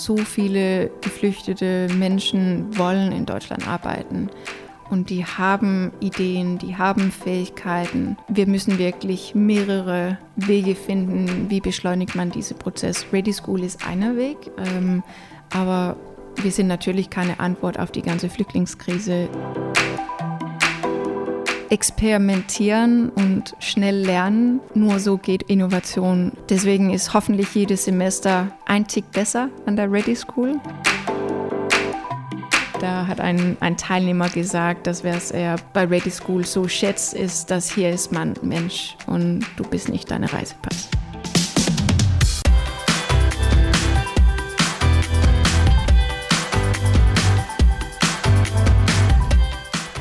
[0.00, 4.30] So viele geflüchtete Menschen wollen in Deutschland arbeiten.
[4.88, 8.16] Und die haben Ideen, die haben Fähigkeiten.
[8.26, 13.04] Wir müssen wirklich mehrere Wege finden, wie beschleunigt man diesen Prozess.
[13.12, 15.02] Ready School ist einer Weg, ähm,
[15.52, 15.96] aber
[16.36, 19.28] wir sind natürlich keine Antwort auf die ganze Flüchtlingskrise.
[21.70, 26.32] Experimentieren und schnell lernen, nur so geht Innovation.
[26.48, 30.60] Deswegen ist hoffentlich jedes Semester ein Tick besser an der Ready School.
[32.80, 37.50] Da hat ein, ein Teilnehmer gesagt, dass es er bei Ready School so schätzt, ist,
[37.50, 40.88] dass hier ist man Mensch und du bist nicht deine Reisepass.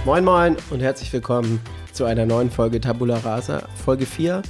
[0.10, 1.62] Moin Moin und herzlich willkommen
[1.94, 4.42] zu einer neuen Folge Tabula Rasa, Folge 4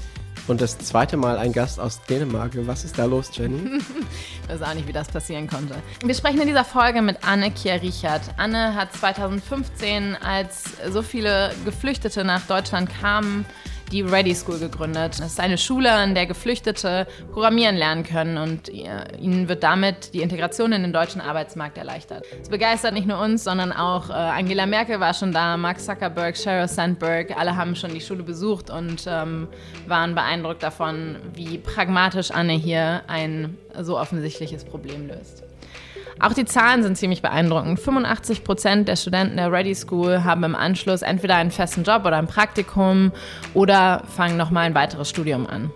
[0.48, 2.54] und das zweite Mal ein Gast aus Dänemark.
[2.66, 3.78] Was ist da los, Jenny?
[4.44, 5.76] ich weiß auch nicht, wie das passieren konnte.
[6.02, 8.22] Wir sprechen in dieser Folge mit Anne Kier-Richard.
[8.38, 13.46] Anne hat 2015, als so viele Geflüchtete nach Deutschland kamen,
[13.92, 15.20] die Ready School gegründet.
[15.20, 20.22] Das ist eine Schule, an der Geflüchtete programmieren lernen können und ihnen wird damit die
[20.22, 22.26] Integration in den deutschen Arbeitsmarkt erleichtert.
[22.42, 26.38] Es begeistert nicht nur uns, sondern auch äh, Angela Merkel war schon da, Mark Zuckerberg,
[26.38, 29.48] Sheryl Sandberg, alle haben schon die Schule besucht und ähm,
[29.88, 35.44] waren beeindruckt davon, wie pragmatisch Anne hier ein so offensichtliches Problem löst.
[36.20, 37.80] Auch die Zahlen sind ziemlich beeindruckend.
[37.80, 42.18] 85 Prozent der Studenten der Ready School haben im Anschluss entweder einen festen Job oder
[42.18, 43.12] ein Praktikum
[43.54, 45.72] oder fangen nochmal ein weiteres Studium an.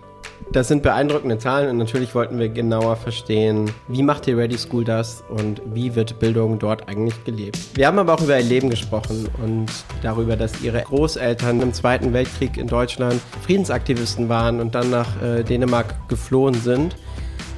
[0.51, 4.83] Das sind beeindruckende Zahlen und natürlich wollten wir genauer verstehen, wie macht die Ready School
[4.83, 7.57] das und wie wird Bildung dort eigentlich gelebt.
[7.75, 9.67] Wir haben aber auch über ihr Leben gesprochen und
[10.01, 15.43] darüber, dass ihre Großeltern im Zweiten Weltkrieg in Deutschland Friedensaktivisten waren und dann nach äh,
[15.43, 16.95] Dänemark geflohen sind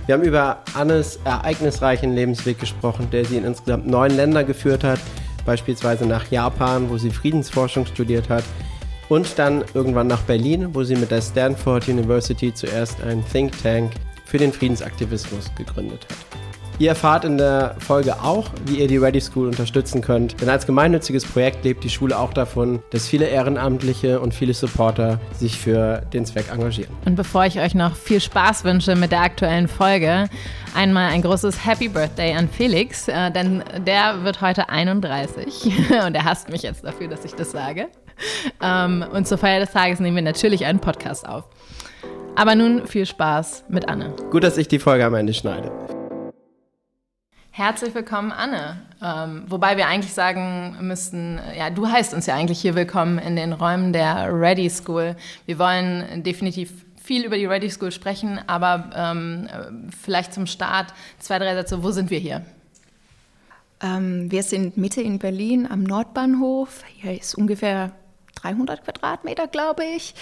[0.05, 4.99] wir haben über Annes ereignisreichen Lebensweg gesprochen, der sie in insgesamt neun Länder geführt hat,
[5.45, 8.43] beispielsweise nach Japan, wo sie Friedensforschung studiert hat,
[9.09, 13.91] und dann irgendwann nach Berlin, wo sie mit der Stanford University zuerst ein Think Tank
[14.25, 16.44] für den Friedensaktivismus gegründet hat.
[16.77, 20.41] Ihr erfahrt in der Folge auch, wie ihr die Ready School unterstützen könnt.
[20.41, 25.21] Denn als gemeinnütziges Projekt lebt die Schule auch davon, dass viele Ehrenamtliche und viele Supporter
[25.31, 26.93] sich für den Zweck engagieren.
[27.05, 30.29] Und bevor ich euch noch viel Spaß wünsche mit der aktuellen Folge,
[30.75, 35.71] einmal ein großes Happy Birthday an Felix, äh, denn der wird heute 31
[36.05, 37.87] und er hasst mich jetzt dafür, dass ich das sage.
[38.61, 41.45] Ähm, und zur Feier des Tages nehmen wir natürlich einen Podcast auf.
[42.35, 44.13] Aber nun viel Spaß mit Anne.
[44.29, 45.71] Gut, dass ich die Folge am Ende schneide.
[47.57, 48.81] Herzlich willkommen, Anne.
[49.01, 53.37] Ähm, wobei wir eigentlich sagen müssten, ja, du heißt uns ja eigentlich hier willkommen in
[53.37, 55.15] den Räumen der Ready School.
[55.45, 59.47] Wir wollen definitiv viel über die Ready School sprechen, aber ähm,
[60.03, 61.81] vielleicht zum Start zwei, drei Sätze.
[61.81, 62.45] Wo sind wir hier?
[63.79, 66.83] Ähm, wir sind Mitte in Berlin am Nordbahnhof.
[66.97, 67.93] Hier ist ungefähr
[68.35, 70.13] 300 Quadratmeter, glaube ich.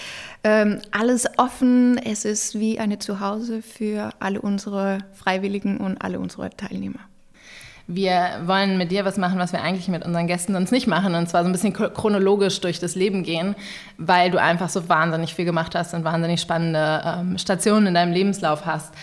[0.44, 1.98] Ähm, alles offen.
[1.98, 7.00] Es ist wie eine Zuhause für alle unsere Freiwilligen und alle unsere Teilnehmer
[7.86, 11.14] wir wollen mit dir was machen, was wir eigentlich mit unseren Gästen sonst nicht machen.
[11.14, 13.54] Und zwar so ein bisschen chronologisch durch das Leben gehen,
[13.98, 18.12] weil du einfach so wahnsinnig viel gemacht hast und wahnsinnig spannende ähm, Stationen in deinem
[18.12, 18.94] Lebenslauf hast.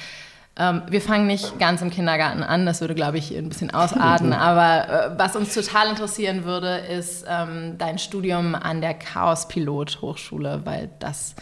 [0.57, 4.33] Ähm, wir fangen nicht ganz im Kindergarten an, das würde, glaube ich, ein bisschen ausarten.
[4.33, 10.01] Aber äh, was uns total interessieren würde, ist ähm, dein Studium an der Chaos Pilot
[10.01, 11.35] Hochschule, weil das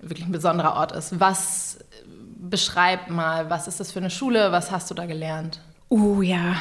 [0.00, 1.20] wirklich ein besonderer Ort ist.
[1.20, 1.78] Was
[2.38, 4.50] beschreib mal, was ist das für eine Schule?
[4.52, 5.60] Was hast du da gelernt?
[5.92, 6.54] Oh ja,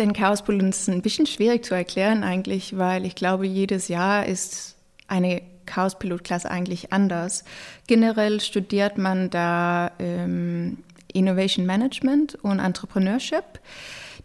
[0.00, 4.74] den Chaospol ist ein bisschen schwierig zu erklären eigentlich, weil ich glaube, jedes Jahr ist
[5.06, 7.44] eine Chaospilotklasse eigentlich anders.
[7.86, 10.78] Generell studiert man da ähm,
[11.12, 13.44] Innovation Management und Entrepreneurship.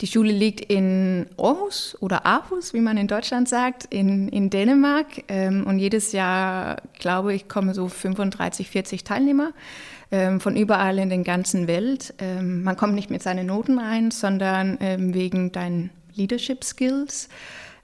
[0.02, 5.24] Die Schule liegt in Aarhus oder Aarhus, wie man in Deutschland sagt, in, in Dänemark.
[5.28, 9.52] Ähm, und jedes Jahr, glaube ich, kommen so 35, 40 Teilnehmer
[10.10, 12.14] von überall in der ganzen Welt.
[12.20, 17.28] Ähm, man kommt nicht mit seinen Noten rein, sondern ähm, wegen deinen Leadership Skills.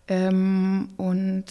[0.07, 1.45] Ähm, und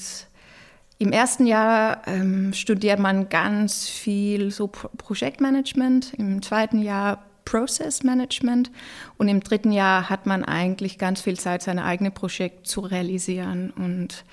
[0.98, 8.04] im ersten Jahr ähm, studiert man ganz viel so Pro Projektmanagement, im zweiten Jahr Process
[8.04, 8.70] Management
[9.18, 13.70] und im dritten Jahr hat man eigentlich ganz viel Zeit, seine eigene Projekt zu realisieren.
[13.70, 14.24] Und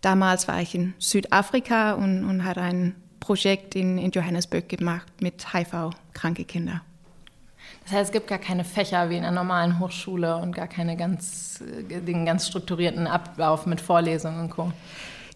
[0.00, 5.52] damals war ich in Südafrika und, und hatte ein Projekt in, in Johannesburg gemacht mit
[5.52, 6.82] HIV-kranke Kinder.
[7.84, 10.96] Das heißt, es gibt gar keine Fächer wie in einer normalen Hochschule und gar keine
[10.96, 14.72] ganz, den ganz strukturierten Ablauf mit Vorlesungen und Co.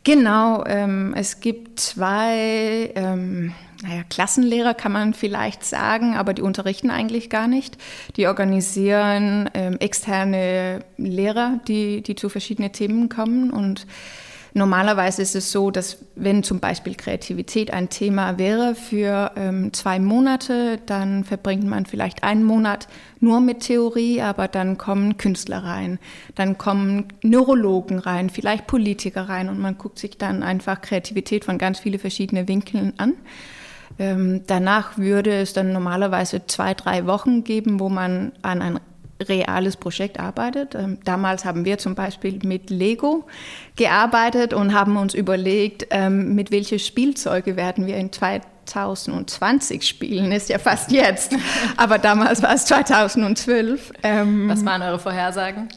[0.05, 6.90] Genau, ähm, es gibt zwei ähm, naja, Klassenlehrer kann man vielleicht sagen, aber die unterrichten
[6.90, 7.79] eigentlich gar nicht.
[8.17, 13.87] Die organisieren ähm, externe Lehrer, die, die zu verschiedenen Themen kommen und
[14.54, 19.99] Normalerweise ist es so, dass wenn zum Beispiel Kreativität ein Thema wäre für ähm, zwei
[19.99, 22.87] Monate, dann verbringt man vielleicht einen Monat
[23.19, 25.99] nur mit Theorie, aber dann kommen Künstler rein,
[26.34, 31.56] dann kommen Neurologen rein, vielleicht Politiker rein und man guckt sich dann einfach Kreativität von
[31.56, 33.14] ganz vielen verschiedenen Winkeln an.
[33.98, 38.81] Ähm, danach würde es dann normalerweise zwei, drei Wochen geben, wo man an ein
[39.28, 40.74] reales Projekt arbeitet.
[40.74, 43.24] Ähm, damals haben wir zum Beispiel mit Lego
[43.76, 50.32] gearbeitet und haben uns überlegt, ähm, mit welchen Spielzeuge werden wir in 2020 spielen.
[50.32, 51.36] Ist ja fast jetzt,
[51.76, 53.92] aber damals war es 2012.
[54.02, 55.69] Ähm, Was waren eure Vorhersagen?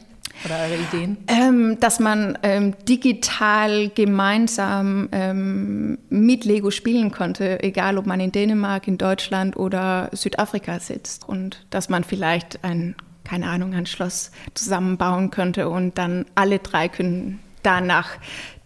[0.44, 1.16] Oder eure Ideen?
[1.28, 8.32] Ähm, dass man ähm, digital gemeinsam ähm, mit Lego spielen konnte, egal ob man in
[8.32, 11.28] Dänemark, in Deutschland oder Südafrika sitzt.
[11.28, 12.94] Und dass man vielleicht ein
[13.26, 18.10] keine Ahnung, ein Schloss zusammenbauen könnte und dann alle drei können danach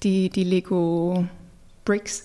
[0.02, 1.24] die, die Lego
[1.86, 2.24] Bricks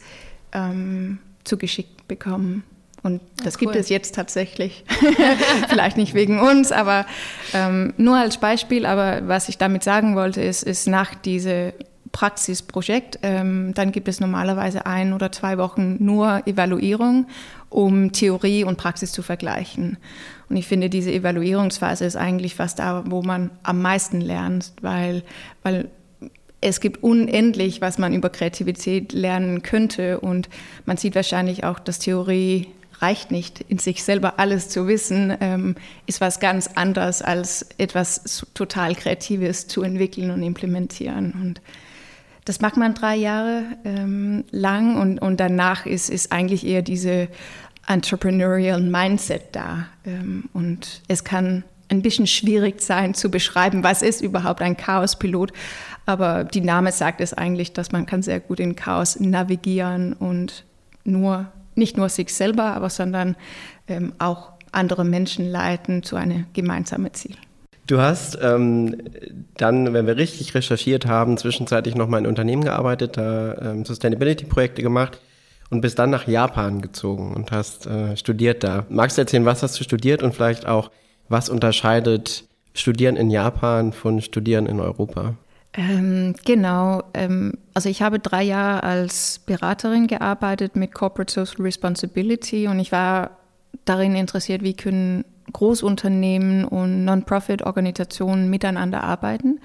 [0.52, 2.64] ähm, zugeschickt bekommen.
[3.04, 3.68] Und das ja, cool.
[3.68, 4.84] gibt es jetzt tatsächlich.
[5.70, 7.06] Vielleicht nicht wegen uns, aber
[7.54, 8.86] ähm, nur als Beispiel.
[8.86, 11.72] Aber was ich damit sagen wollte, ist, ist nach diesem
[12.12, 17.28] Praxisprojekt, ähm, dann gibt es normalerweise ein oder zwei Wochen nur Evaluierung,
[17.70, 19.98] um Theorie und Praxis zu vergleichen.
[20.50, 25.24] Und ich finde, diese Evaluierungsphase ist eigentlich fast da, wo man am meisten lernt, weil,
[25.64, 25.90] weil
[26.62, 30.20] es gibt unendlich, was man über Kreativität lernen könnte.
[30.20, 30.50] Und
[30.86, 32.68] man sieht wahrscheinlich auch, dass Theorie
[33.00, 35.76] reicht nicht, in sich selber alles zu wissen, ähm,
[36.06, 41.34] ist was ganz anderes als etwas total Kreatives zu entwickeln und implementieren.
[41.42, 41.62] Und
[42.46, 47.28] das macht man drei Jahre ähm, lang und, und danach ist, ist eigentlich eher diese
[47.88, 49.88] entrepreneurial Mindset da.
[50.06, 55.52] Ähm, und es kann ein bisschen schwierig sein zu beschreiben, was ist überhaupt ein Chaospilot.
[56.06, 60.66] Aber die Name sagt es eigentlich, dass man kann sehr gut in Chaos navigieren und
[61.04, 63.36] nur, nicht nur sich selber, aber sondern
[63.88, 67.36] ähm, auch andere Menschen leiten zu einem gemeinsamen Ziel.
[67.88, 69.00] Du hast ähm,
[69.58, 75.20] dann, wenn wir richtig recherchiert haben, zwischenzeitlich nochmal in Unternehmen gearbeitet, da ähm, Sustainability-Projekte gemacht
[75.70, 78.86] und bist dann nach Japan gezogen und hast äh, studiert da.
[78.90, 80.92] Magst du erzählen, was hast du studiert und vielleicht auch,
[81.28, 85.36] was unterscheidet Studieren in Japan von Studieren in Europa?
[85.74, 87.04] Ähm, genau.
[87.14, 92.92] Ähm, also ich habe drei Jahre als Beraterin gearbeitet mit Corporate Social Responsibility und ich
[92.92, 93.32] war
[93.86, 99.60] darin interessiert, wie können Großunternehmen und Non-Profit-Organisationen miteinander arbeiten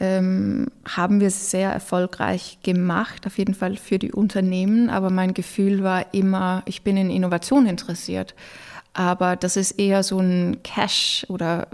[0.00, 4.90] ähm, haben wir sehr erfolgreich gemacht, auf jeden Fall für die Unternehmen.
[4.90, 8.34] Aber mein Gefühl war immer, ich bin in Innovation interessiert.
[8.94, 11.68] Aber das ist eher so ein Cash oder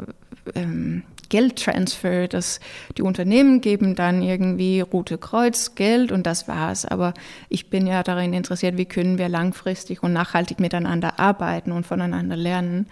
[0.55, 2.61] ähm, Geldtransfer, dass
[2.96, 6.84] die Unternehmen geben dann irgendwie Rote Kreuz Geld und das war's.
[6.84, 7.14] Aber
[7.49, 12.37] ich bin ja darin interessiert, wie können wir langfristig und nachhaltig miteinander arbeiten und voneinander
[12.37, 12.87] lernen.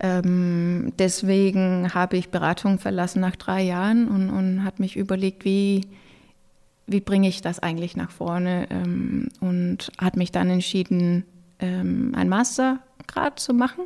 [0.00, 5.86] Ähm, deswegen habe ich Beratung verlassen nach drei Jahren und, und habe mich überlegt, wie,
[6.86, 11.24] wie bringe ich das eigentlich nach vorne ähm, und hat mich dann entschieden,
[11.60, 13.84] ähm, ein Mastergrad zu machen.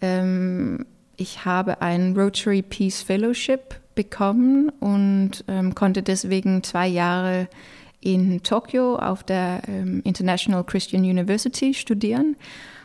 [0.00, 0.86] Ähm,
[1.16, 7.48] ich habe ein Rotary Peace Fellowship bekommen und ähm, konnte deswegen zwei Jahre
[8.00, 12.36] in Tokio auf der ähm, International Christian University studieren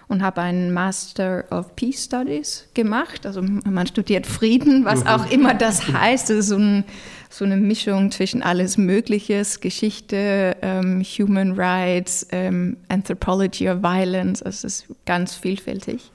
[0.08, 3.26] und habe einen Master of Peace Studies gemacht.
[3.26, 6.30] Also man studiert Frieden, was auch immer das heißt.
[6.30, 6.86] Das ist so, ein,
[7.30, 14.42] so eine Mischung zwischen alles Mögliches, Geschichte, ähm, Human Rights, ähm, Anthropology of Violence.
[14.42, 16.12] Also es ist ganz vielfältig.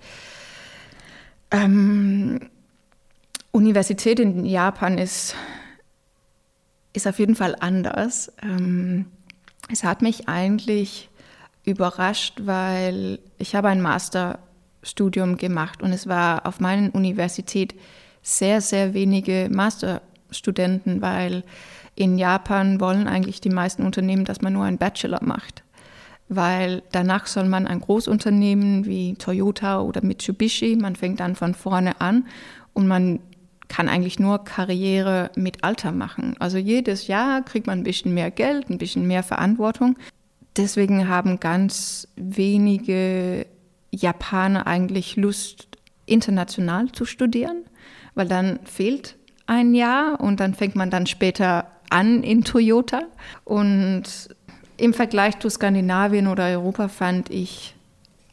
[1.51, 2.41] Ähm,
[3.51, 5.35] Universität in Japan ist,
[6.95, 8.33] ist auf jeden Fall anders.
[8.43, 9.05] Ähm,
[9.71, 11.11] es hat mich eigentlich
[11.65, 17.75] überrascht, weil ich habe ein Masterstudium gemacht und es war auf meiner Universität
[18.23, 21.45] sehr, sehr wenige Masterstudenten, weil
[21.95, 25.63] in Japan wollen eigentlich die meisten Unternehmen, dass man nur einen Bachelor macht.
[26.29, 32.01] Weil danach soll man ein Großunternehmen wie Toyota oder Mitsubishi, man fängt dann von vorne
[32.01, 32.27] an
[32.73, 33.21] und man
[33.69, 36.35] kann eigentlich nur Karriere mit Alter machen.
[36.39, 39.97] Also jedes Jahr kriegt man ein bisschen mehr Geld, ein bisschen mehr Verantwortung
[40.57, 43.47] deswegen haben ganz wenige
[43.91, 45.69] Japaner eigentlich Lust,
[46.07, 47.65] international zu studieren,
[48.15, 49.17] weil dann fehlt
[49.47, 53.03] ein Jahr und dann fängt man dann später an in Toyota.
[53.45, 54.05] Und
[54.77, 57.75] im Vergleich zu Skandinavien oder Europa fand ich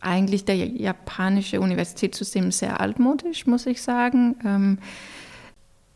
[0.01, 4.35] eigentlich der japanische Universitätssystem sehr altmodisch, muss ich sagen.
[4.45, 4.79] Ähm,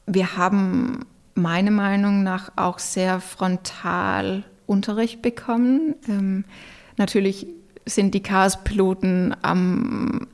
[0.06, 5.96] wir haben meiner Meinung nach auch sehr frontal Unterricht bekommen.
[6.08, 6.44] Ähm,
[6.98, 7.48] natürlich
[7.86, 10.28] sind die Chaos-Piloten am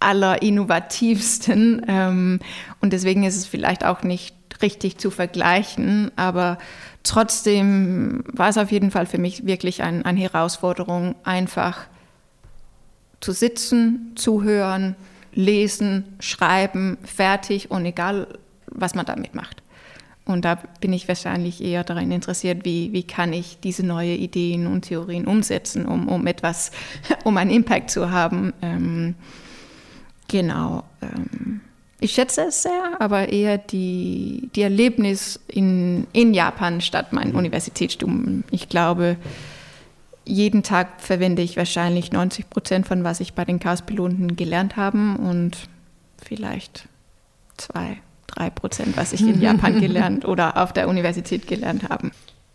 [0.00, 2.40] allerinnovativsten ähm,
[2.80, 6.58] und deswegen ist es vielleicht auch nicht richtig zu vergleichen, aber
[7.02, 11.86] trotzdem war es auf jeden Fall für mich wirklich ein, eine Herausforderung, einfach
[13.20, 14.94] zu sitzen, zuhören,
[15.32, 18.28] lesen, schreiben, fertig und egal,
[18.66, 19.62] was man damit macht.
[20.28, 24.66] Und da bin ich wahrscheinlich eher daran interessiert, wie, wie kann ich diese neuen Ideen
[24.66, 26.70] und Theorien umsetzen, um, um etwas,
[27.24, 28.52] um einen Impact zu haben.
[28.62, 29.14] Ähm,
[30.28, 30.84] genau.
[31.00, 31.62] Ähm,
[32.00, 37.34] ich schätze es sehr, aber eher die, die Erlebnis in, in Japan statt mein.
[37.34, 38.44] Universitätsstudium.
[38.50, 39.16] Ich glaube,
[40.24, 45.16] jeden Tag verwende ich wahrscheinlich 90 Prozent von was ich bei den Chaos-Piloten gelernt habe
[45.18, 45.56] und
[46.22, 46.86] vielleicht
[47.56, 52.10] zwei, drei Prozent, was ich in Japan gelernt oder auf der Universität gelernt habe.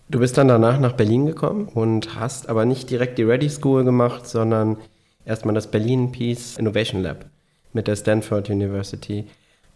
[0.10, 3.84] Du bist dann danach nach Berlin gekommen und hast aber nicht direkt die Ready School
[3.84, 4.77] gemacht, sondern
[5.25, 7.25] erstmal das Berlin Peace Innovation Lab
[7.74, 9.25] mit der Stanford University.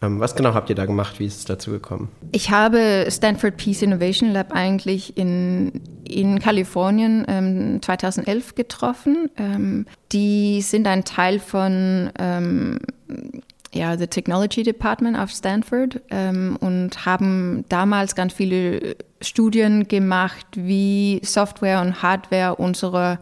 [0.02, 1.20] Ähm, was genau habt ihr da gemacht?
[1.20, 2.10] Wie ist es dazu gekommen?
[2.32, 9.32] Ich habe Stanford Peace Innovation Lab eigentlich in, in Kalifornien ähm, 2011 getroffen.
[9.38, 12.80] Ähm, die sind ein Teil von ähm,
[13.78, 21.22] ja, the Technology Department of Stanford ähm, und haben damals ganz viele Studien gemacht, wie
[21.24, 23.20] Software und Hardware unsere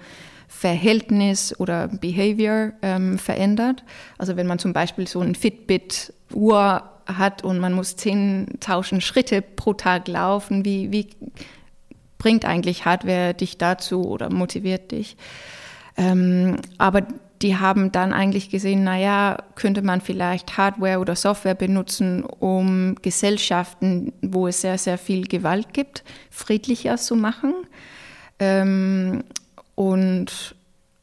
[0.47, 3.83] Verhältnis oder Behavior ähm, verändert.
[4.17, 9.73] Also wenn man zum Beispiel so ein Fitbit-Uhr hat und man muss 10.000 Schritte pro
[9.73, 11.09] Tag laufen, wie, wie
[12.17, 15.17] bringt eigentlich Hardware dich dazu oder motiviert dich?
[15.97, 17.05] Ähm, aber
[17.41, 24.13] die haben dann eigentlich gesehen, naja, könnte man vielleicht Hardware oder Software benutzen, um Gesellschaften,
[24.21, 27.53] wo es sehr, sehr viel Gewalt gibt, friedlicher zu machen.
[28.39, 29.23] Ähm,
[29.75, 30.55] und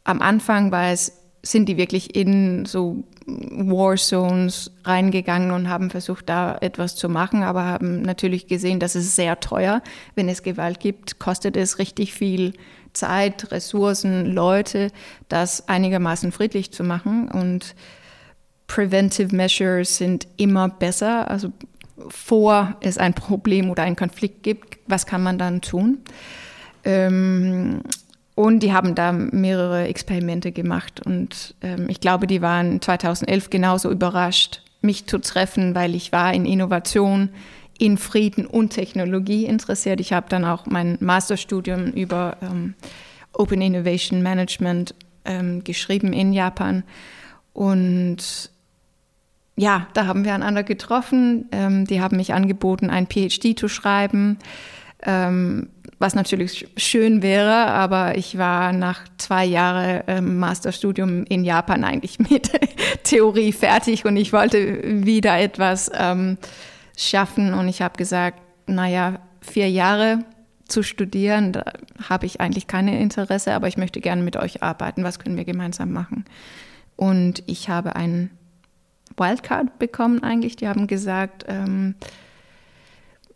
[0.05, 6.57] am Anfang war es, sind die wirklich in so Warzones reingegangen und haben versucht, da
[6.61, 9.83] etwas zu machen, aber haben natürlich gesehen, dass es sehr teuer,
[10.15, 12.55] wenn es Gewalt gibt, kostet es richtig viel
[12.93, 14.89] Zeit, Ressourcen, Leute,
[15.29, 17.29] das einigermaßen friedlich zu machen.
[17.29, 17.75] Und
[18.67, 21.31] Preventive Measures sind immer besser.
[21.31, 21.53] Also
[22.09, 25.99] vor es ein Problem oder einen Konflikt gibt, was kann man dann tun?
[26.85, 27.83] Ähm,
[28.35, 31.05] und die haben da mehrere Experimente gemacht.
[31.05, 36.33] Und ähm, ich glaube, die waren 2011 genauso überrascht, mich zu treffen, weil ich war
[36.33, 37.29] in Innovation,
[37.83, 39.99] in Frieden und Technologie interessiert.
[39.99, 42.75] Ich habe dann auch mein Masterstudium über ähm,
[43.33, 46.85] Open Innovation Management ähm, geschrieben in Japan.
[47.53, 48.53] Und
[49.57, 51.49] ja, da haben wir einander getroffen.
[51.51, 54.39] Ähm, die haben mich angeboten, ein PhD zu schreiben.
[55.03, 61.83] Ähm, was natürlich schön wäre, aber ich war nach zwei Jahren ähm, Masterstudium in Japan
[61.83, 62.49] eigentlich mit
[63.03, 66.39] Theorie fertig und ich wollte wieder etwas ähm,
[66.97, 70.25] schaffen und ich habe gesagt, naja, vier Jahre
[70.69, 71.65] zu studieren, da
[72.09, 75.05] habe ich eigentlich keine Interesse, aber ich möchte gerne mit euch arbeiten.
[75.05, 76.25] Was können wir gemeinsam machen?
[76.97, 78.31] Und ich habe einen
[79.17, 80.57] Wildcard bekommen eigentlich.
[80.57, 81.95] Die haben gesagt, ähm,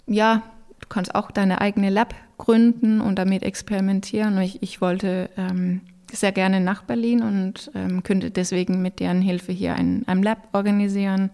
[0.06, 0.42] ja,
[0.80, 4.36] du kannst auch deine eigene Lab gründen und damit experimentieren.
[4.36, 5.82] Und ich, ich wollte ähm,
[6.12, 10.48] sehr gerne nach Berlin und ähm, könnte deswegen mit deren Hilfe hier ein, ein Lab
[10.52, 11.30] organisieren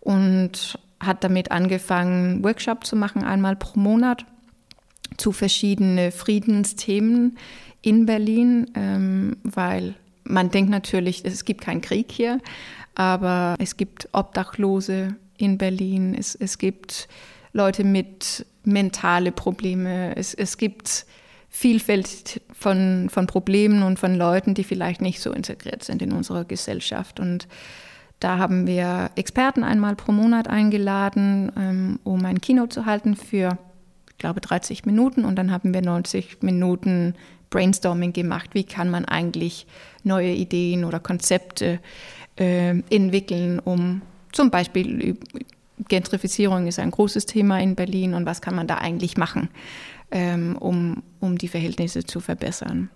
[0.00, 4.24] und hat damit angefangen, Workshop zu machen, einmal pro Monat
[5.16, 7.38] zu verschiedenen Friedensthemen
[7.82, 9.94] in Berlin, ähm, weil
[10.24, 12.40] man denkt natürlich, es gibt keinen Krieg hier,
[12.94, 17.08] aber es gibt Obdachlose in Berlin, es, es gibt
[17.52, 20.16] Leute mit mentale Probleme.
[20.16, 21.06] Es, es gibt
[21.48, 26.44] Vielfalt von, von Problemen und von Leuten, die vielleicht nicht so integriert sind in unserer
[26.44, 27.20] Gesellschaft.
[27.20, 27.46] Und
[28.24, 33.58] da haben wir Experten einmal pro Monat eingeladen, ähm, um ein Kino zu halten für,
[34.08, 35.26] ich glaube, 30 Minuten.
[35.26, 37.16] Und dann haben wir 90 Minuten
[37.50, 38.54] Brainstorming gemacht.
[38.54, 39.66] Wie kann man eigentlich
[40.04, 41.80] neue Ideen oder Konzepte
[42.36, 44.00] äh, entwickeln, um
[44.32, 45.18] zum Beispiel
[45.88, 49.50] Gentrifizierung ist ein großes Thema in Berlin und was kann man da eigentlich machen,
[50.10, 52.88] ähm, um, um die Verhältnisse zu verbessern.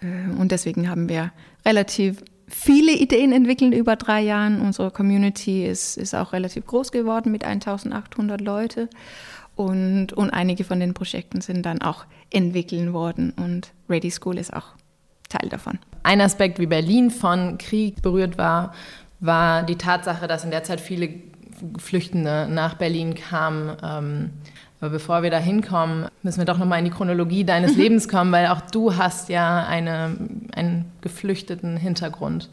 [0.00, 1.32] Äh, und deswegen haben wir
[1.66, 4.60] relativ viele Ideen entwickelt über drei Jahren.
[4.60, 8.88] Unsere Community ist, ist auch relativ groß geworden mit 1800 Leute.
[9.56, 14.52] Und, und einige von den Projekten sind dann auch entwickelt worden und Ready School ist
[14.52, 14.66] auch
[15.28, 15.78] Teil davon.
[16.04, 18.72] Ein Aspekt, wie Berlin von Krieg berührt war,
[19.20, 21.10] war die Tatsache, dass in der Zeit viele
[21.76, 23.76] Flüchtende nach Berlin kamen.
[23.82, 24.30] Ähm,
[24.80, 28.30] aber bevor wir da hinkommen, müssen wir doch nochmal in die Chronologie deines Lebens kommen,
[28.30, 30.16] weil auch du hast ja eine,
[30.52, 32.48] einen geflüchteten Hintergrund.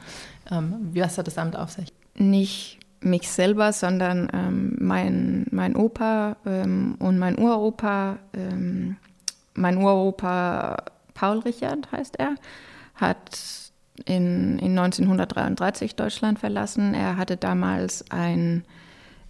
[0.52, 1.92] Ähm, was hat das damit auf sich?
[2.16, 8.18] Nicht mich selber, sondern ähm, mein, mein Opa ähm, und mein Uropa.
[8.34, 8.98] Ähm,
[9.54, 10.78] mein Uropa
[11.14, 12.36] Paul Richard heißt er,
[12.96, 13.40] hat
[14.06, 16.94] in, in 1933 Deutschland verlassen.
[16.94, 18.66] Er hatte damals ein,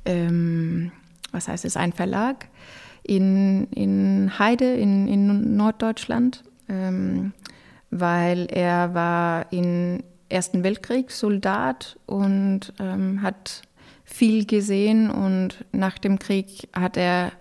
[0.05, 0.91] ähm,
[1.31, 2.47] was heißt es, ein Verlag
[3.05, 7.33] in, in Heide in, in Norddeutschland, ähm,
[7.91, 13.61] weil er war im Ersten Weltkrieg Soldat und ähm, hat
[14.03, 17.31] viel gesehen und nach dem Krieg hat er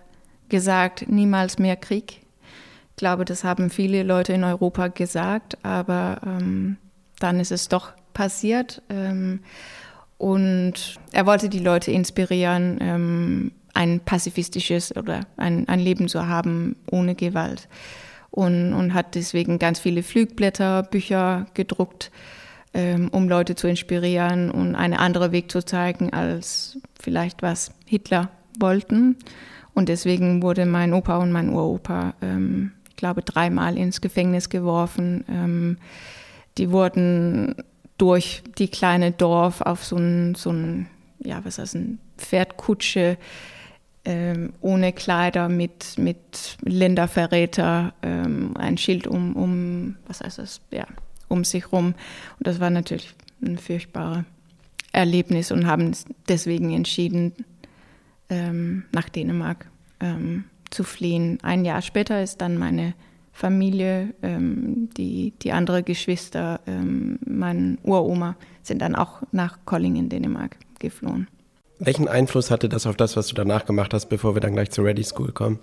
[0.49, 2.21] gesagt, niemals mehr Krieg.
[2.91, 6.77] Ich glaube, das haben viele Leute in Europa gesagt, aber ähm,
[7.19, 8.81] dann ist es doch passiert.
[8.89, 9.41] Ähm,
[10.17, 16.75] und er wollte die Leute inspirieren, ähm, ein pazifistisches oder ein, ein Leben zu haben
[16.89, 17.67] ohne Gewalt.
[18.31, 22.11] Und, und hat deswegen ganz viele Flugblätter, Bücher gedruckt,
[22.73, 28.29] ähm, um Leute zu inspirieren und einen anderen Weg zu zeigen, als vielleicht was Hitler
[28.59, 29.15] wollten.
[29.73, 35.23] Und deswegen wurde mein Opa und mein Uropa, ähm, ich glaube, dreimal ins Gefängnis geworfen.
[35.29, 35.77] Ähm,
[36.57, 37.55] die wurden
[37.97, 40.87] durch die kleine Dorf auf so ein, so ein
[41.19, 43.17] ja, was heißt ein Pferdkutsche
[44.05, 50.85] ähm, ohne Kleider mit, mit Länderverräter, ähm, ein Schild um, um, was heißt das, ja,
[51.27, 51.95] um sich rum.
[52.37, 54.23] Und das war natürlich ein furchtbares
[54.91, 55.91] Erlebnis und haben
[56.29, 57.33] deswegen entschieden,
[58.29, 59.69] ähm, nach Dänemark
[59.99, 61.39] ähm, zu fliehen.
[61.41, 62.93] Ein Jahr später ist dann meine
[63.33, 70.09] Familie, ähm, die, die andere Geschwister, ähm, mein Uroma, sind dann auch nach Colling in
[70.09, 71.27] Dänemark geflohen.
[71.79, 74.71] Welchen Einfluss hatte das auf das, was du danach gemacht hast, bevor wir dann gleich
[74.71, 75.59] zur Ready School kommen?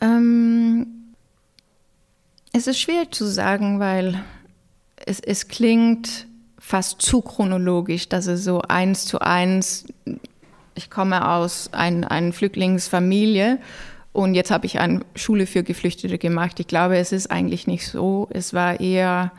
[0.00, 0.86] Ähm,
[2.52, 4.22] es ist schwierig zu sagen, weil
[4.96, 6.26] es, es klingt
[6.58, 9.84] fast zu chronologisch, dass es so eins zu eins,
[10.74, 13.58] ich komme aus ein, einer Flüchtlingsfamilie
[14.12, 16.60] und jetzt habe ich eine Schule für Geflüchtete gemacht.
[16.60, 18.28] Ich glaube, es ist eigentlich nicht so.
[18.30, 19.32] Es war eher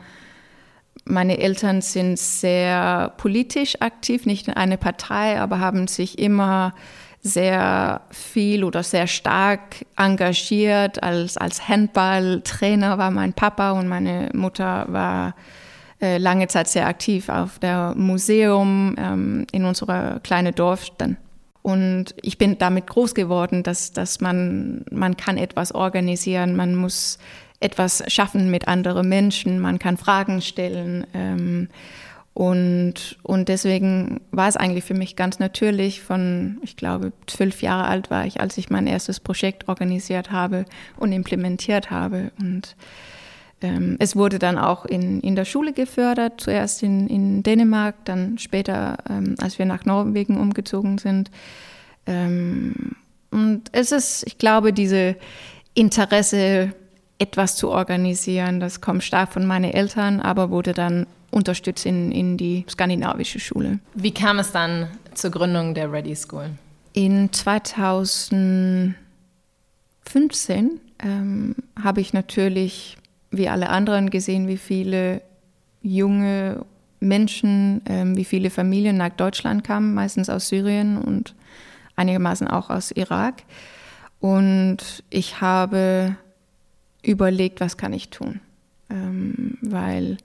[1.04, 6.74] meine Eltern sind sehr politisch aktiv, nicht in einer Partei, aber haben sich immer
[7.20, 11.02] sehr viel oder sehr stark engagiert.
[11.02, 15.34] Als, als Handballtrainer war mein Papa und meine Mutter war
[16.00, 21.16] äh, lange Zeit sehr aktiv auf der Museum ähm, in unserer kleinen Dorf dann.
[21.62, 27.18] Und ich bin damit groß geworden, dass, dass man, man kann etwas organisieren, man muss
[27.64, 31.06] etwas schaffen mit anderen Menschen, man kann Fragen stellen.
[31.14, 31.68] Ähm,
[32.34, 37.86] und, und deswegen war es eigentlich für mich ganz natürlich, von, ich glaube, zwölf Jahre
[37.86, 40.64] alt war ich, als ich mein erstes Projekt organisiert habe
[40.96, 42.32] und implementiert habe.
[42.40, 42.76] Und
[43.62, 48.36] ähm, es wurde dann auch in, in der Schule gefördert, zuerst in, in Dänemark, dann
[48.38, 51.30] später, ähm, als wir nach Norwegen umgezogen sind.
[52.04, 52.96] Ähm,
[53.30, 55.14] und es ist, ich glaube, diese
[55.74, 56.74] Interesse
[57.18, 58.60] etwas zu organisieren.
[58.60, 63.78] Das kommt stark von meinen Eltern, aber wurde dann unterstützt in, in die skandinavische Schule.
[63.94, 66.50] Wie kam es dann zur Gründung der Ready School?
[66.92, 68.94] In 2015
[71.02, 72.96] ähm, habe ich natürlich,
[73.30, 75.22] wie alle anderen, gesehen, wie viele
[75.82, 76.64] junge
[77.00, 81.34] Menschen, ähm, wie viele Familien nach Deutschland kamen, meistens aus Syrien und
[81.96, 83.42] einigermaßen auch aus Irak.
[84.20, 86.16] Und ich habe
[87.04, 88.40] überlegt, was kann ich tun.
[88.90, 90.18] Ähm, weil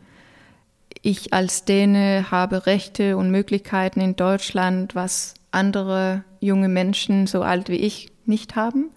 [1.02, 7.70] ich als Däne habe Rechte und Möglichkeiten in Deutschland, was andere junge Menschen so alt
[7.70, 8.92] wie ich nicht haben.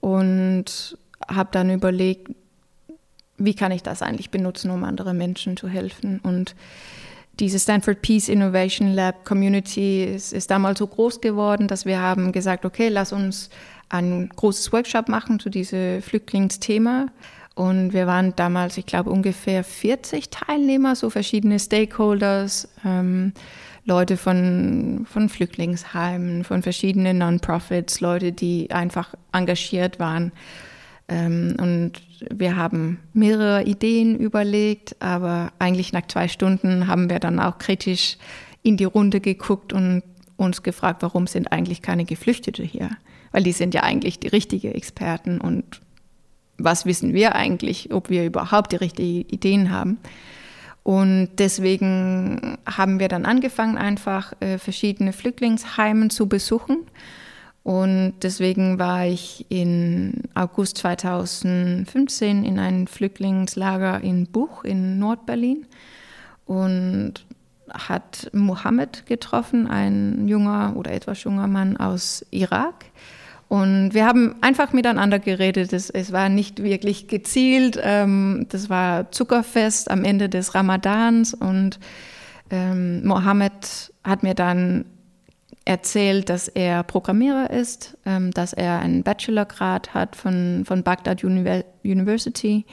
[0.00, 2.32] Und habe dann überlegt,
[3.38, 6.20] wie kann ich das eigentlich benutzen, um anderen Menschen zu helfen.
[6.22, 6.54] Und
[7.40, 12.32] diese Stanford Peace Innovation Lab Community ist, ist damals so groß geworden, dass wir haben
[12.32, 13.48] gesagt, okay, lass uns
[13.92, 17.06] ein großes Workshop machen zu diesem Flüchtlingsthema.
[17.54, 23.32] Und wir waren damals, ich glaube, ungefähr 40 Teilnehmer, so verschiedene Stakeholders, ähm,
[23.84, 30.32] Leute von, von Flüchtlingsheimen, von verschiedenen Non-Profits, Leute, die einfach engagiert waren.
[31.08, 31.92] Ähm, und
[32.30, 38.16] wir haben mehrere Ideen überlegt, aber eigentlich nach zwei Stunden haben wir dann auch kritisch
[38.62, 40.02] in die Runde geguckt und
[40.36, 42.90] uns gefragt, warum sind eigentlich keine Geflüchtete hier?
[43.32, 45.80] Weil die sind ja eigentlich die richtigen Experten und
[46.58, 49.98] was wissen wir eigentlich, ob wir überhaupt die richtigen Ideen haben.
[50.84, 56.78] Und deswegen haben wir dann angefangen, einfach äh, verschiedene Flüchtlingsheime zu besuchen.
[57.62, 65.66] Und deswegen war ich in August 2015 in einem Flüchtlingslager in Buch in Nordberlin
[66.44, 67.24] und
[67.70, 72.86] hat Mohammed getroffen, ein junger oder etwas junger Mann aus Irak.
[73.52, 75.74] Und wir haben einfach miteinander geredet.
[75.74, 77.78] Es, es war nicht wirklich gezielt.
[77.82, 81.34] Ähm, das war Zuckerfest am Ende des Ramadans.
[81.34, 81.78] Und
[82.48, 84.86] ähm, Mohammed hat mir dann
[85.66, 92.64] erzählt, dass er Programmierer ist, ähm, dass er einen Bachelorgrad hat von, von Baghdad University,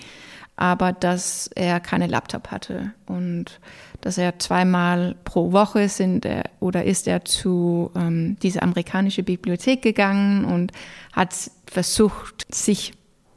[0.56, 2.94] aber dass er keine Laptop hatte.
[3.06, 3.60] Und
[4.02, 9.82] dass er zweimal pro Woche sind er, oder ist er zu ähm, dieser amerikanische Bibliothek
[9.82, 10.72] gegangen und
[11.14, 11.36] hat
[11.66, 12.94] versucht, sich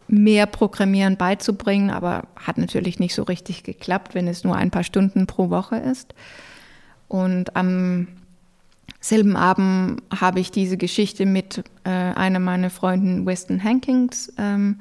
[0.09, 4.85] mehr Programmieren beizubringen, aber hat natürlich nicht so richtig geklappt, wenn es nur ein paar
[4.85, 6.15] Stunden pro Woche ist.
[7.09, 8.09] Und am
[9.01, 14.81] selben Abend habe ich diese Geschichte mit äh, einer meiner Freunden, Weston Hankins, ähm,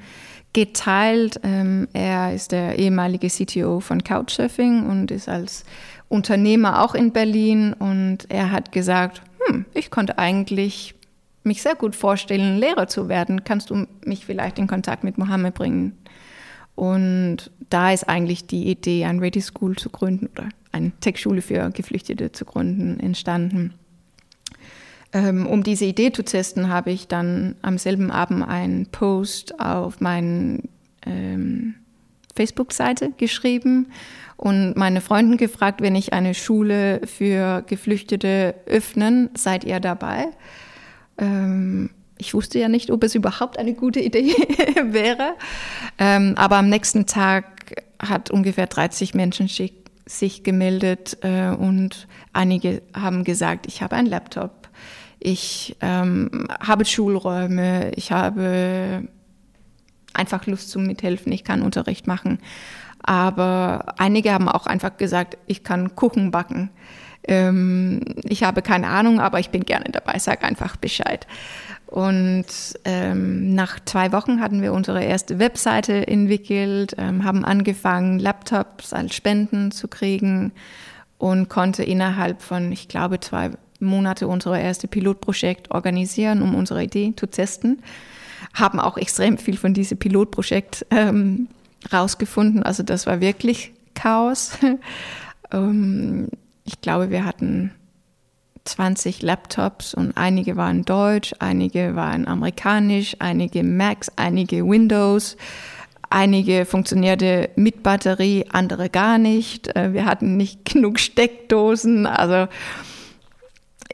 [0.54, 1.40] geteilt.
[1.44, 5.64] Ähm, er ist der ehemalige CTO von Couchsurfing und ist als
[6.10, 7.74] Unternehmer auch in Berlin.
[7.74, 10.96] Und er hat gesagt, hm, ich konnte eigentlich
[11.44, 13.44] mich sehr gut vorstellen, Lehrer zu werden.
[13.44, 15.98] Kannst du mich vielleicht in Kontakt mit Mohammed bringen?
[16.76, 21.70] Und da ist eigentlich die Idee, ein Ready School zu gründen oder eine Tech-Schule für
[21.72, 23.74] Geflüchtete zu gründen, entstanden.
[25.14, 30.00] Ähm, um diese Idee zu testen, habe ich dann am selben Abend einen Post auf
[30.00, 30.62] meine
[31.06, 31.76] ähm,
[32.36, 33.88] Facebook-Seite geschrieben
[34.38, 40.28] und meine Freunde gefragt, wenn ich eine Schule für Geflüchtete öffnen, seid ihr dabei?
[41.18, 44.30] Ähm, ich wusste ja nicht, ob es überhaupt eine gute Idee
[44.84, 45.34] wäre,
[45.98, 49.50] ähm, aber am nächsten Tag hat ungefähr 30 Menschen
[50.06, 54.61] sich gemeldet äh, und einige haben gesagt, ich habe einen Laptop
[55.22, 59.08] ich ähm, habe Schulräume, ich habe
[60.14, 62.40] einfach Lust zum Mithelfen, ich kann Unterricht machen.
[63.04, 66.70] Aber einige haben auch einfach gesagt, ich kann Kuchen backen.
[67.28, 71.28] Ähm, ich habe keine Ahnung, aber ich bin gerne dabei, sag einfach Bescheid.
[71.86, 72.46] Und
[72.86, 79.14] ähm, nach zwei Wochen hatten wir unsere erste Webseite entwickelt, ähm, haben angefangen, Laptops als
[79.14, 80.52] Spenden zu kriegen
[81.18, 87.14] und konnte innerhalb von, ich glaube, zwei Monate unser erstes Pilotprojekt organisieren, um unsere Idee
[87.16, 87.82] zu testen.
[88.54, 91.48] Haben auch extrem viel von diesem Pilotprojekt ähm,
[91.92, 92.64] rausgefunden.
[92.64, 94.58] Also das war wirklich Chaos.
[95.52, 96.30] ähm,
[96.66, 97.72] ich glaube, wir hatten
[98.66, 105.38] 20 Laptops und einige waren deutsch, einige waren amerikanisch, einige Macs, einige Windows.
[106.10, 109.74] Einige funktionierte mit Batterie, andere gar nicht.
[109.76, 112.06] Äh, wir hatten nicht genug Steckdosen.
[112.06, 112.48] Also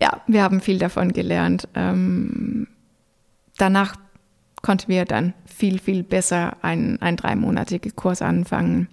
[0.01, 1.67] ja, wir haben viel davon gelernt.
[1.75, 2.67] Ähm,
[3.57, 3.95] danach
[4.61, 8.87] konnten wir dann viel, viel besser einen, einen dreimonatigen Kurs anfangen.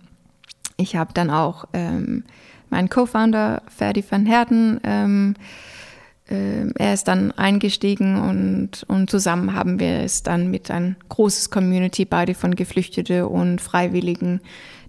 [0.76, 2.24] Ich habe dann auch ähm,
[2.70, 5.34] meinen Co-Founder Ferdi van Herden, ähm,
[6.28, 11.50] äh, er ist dann eingestiegen und, und zusammen haben wir es dann mit ein großes
[11.50, 14.40] Community, beide von Geflüchteten und Freiwilligen,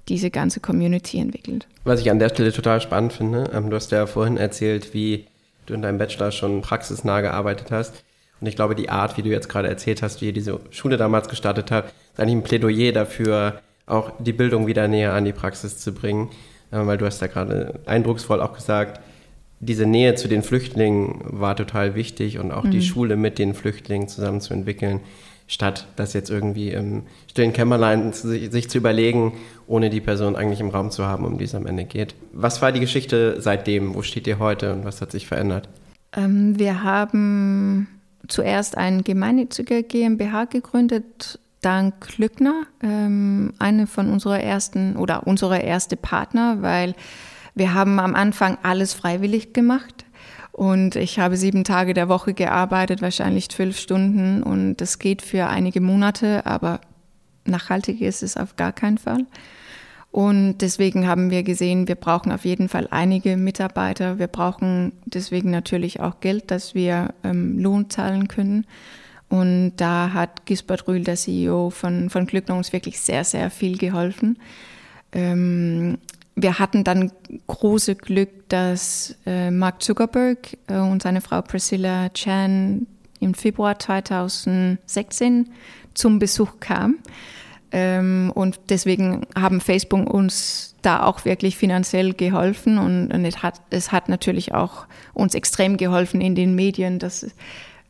[0.07, 1.67] diese ganze Community entwickelt.
[1.83, 5.25] Was ich an der Stelle total spannend finde, ähm, du hast ja vorhin erzählt, wie
[5.65, 8.03] du in deinem Bachelor schon praxisnah gearbeitet hast.
[8.41, 10.97] Und ich glaube, die Art, wie du jetzt gerade erzählt hast, wie ihr diese Schule
[10.97, 15.33] damals gestartet habt, ist eigentlich ein Plädoyer dafür, auch die Bildung wieder näher an die
[15.33, 16.29] Praxis zu bringen.
[16.71, 18.99] Äh, weil du hast ja gerade eindrucksvoll auch gesagt,
[19.59, 22.71] diese Nähe zu den Flüchtlingen war total wichtig und auch mhm.
[22.71, 24.99] die Schule mit den Flüchtlingen zusammen zu entwickeln,
[25.47, 29.33] statt das jetzt irgendwie im stillen Kämmerlein sich zu überlegen,
[29.67, 32.15] ohne die Person eigentlich im Raum zu haben, um die es am Ende geht.
[32.33, 33.95] Was war die Geschichte seitdem?
[33.95, 35.69] Wo steht ihr heute und was hat sich verändert?
[36.15, 37.87] Ähm, wir haben
[38.27, 45.95] zuerst ein gemeinnütziger GmbH gegründet, dank Glückner, ähm, eine von unserer ersten oder unsere erste
[45.95, 46.95] Partner, weil
[47.55, 49.94] wir haben am Anfang alles freiwillig gemacht.
[50.55, 54.41] Und ich habe sieben Tage der Woche gearbeitet, wahrscheinlich zwölf Stunden.
[54.41, 56.79] Und das geht für einige Monate, aber
[57.43, 59.25] nachhaltig ist es auf gar keinen Fall.
[60.11, 64.17] Und deswegen haben wir gesehen, wir brauchen auf jeden Fall einige Mitarbeiter.
[64.17, 68.65] Wir brauchen deswegen natürlich auch Geld, dass wir ähm, Lohn zahlen können.
[69.27, 74.39] Und da hat Gisbert Rühl, der CEO von, von uns wirklich sehr, sehr viel geholfen.
[75.11, 75.97] Ähm,
[76.35, 77.11] wir hatten dann
[77.47, 82.85] große Glück, dass äh, Mark Zuckerberg äh, und seine Frau Priscilla Chan
[83.19, 85.49] im Februar 2016
[85.93, 86.97] zum Besuch kam.
[87.71, 93.61] Ähm, und deswegen haben Facebook uns da auch wirklich finanziell geholfen und, und es, hat,
[93.69, 97.25] es hat natürlich auch uns extrem geholfen in den Medien, dass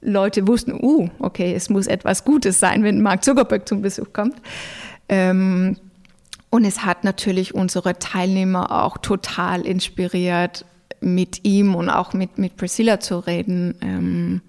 [0.02, 4.36] Leute wussten, uh, okay, es muss etwas Gutes sein, wenn Mark Zuckerberg zum Besuch kommt.
[5.10, 5.78] Ähm,
[6.56, 10.64] und es hat natürlich unsere Teilnehmer auch total inspiriert,
[11.02, 13.76] mit ihm und auch mit, mit Priscilla zu reden.
[13.82, 14.42] Ähm,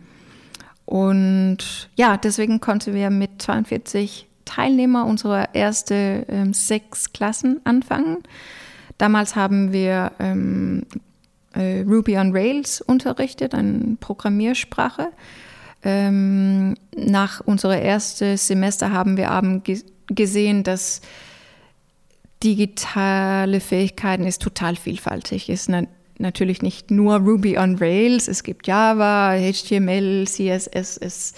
[0.84, 8.18] und ja, deswegen konnten wir mit 42 Teilnehmer unsere erste ähm, sechs Klassen anfangen.
[8.98, 10.86] Damals haben wir ähm,
[11.54, 15.08] äh, Ruby on Rails unterrichtet, eine Programmiersprache.
[15.84, 19.62] Nach unserem ersten Semester haben wir
[20.08, 21.00] gesehen, dass
[22.42, 25.48] digitale Fähigkeiten ist total vielfältig.
[25.48, 25.82] Ist na
[26.18, 30.96] natürlich nicht nur Ruby on Rails, es gibt Java, HTML, CSS.
[30.96, 31.34] Es,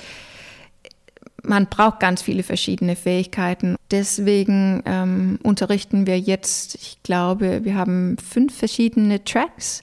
[1.43, 3.77] man braucht ganz viele verschiedene Fähigkeiten.
[3.91, 9.83] Deswegen ähm, unterrichten wir jetzt, ich glaube, wir haben fünf verschiedene Tracks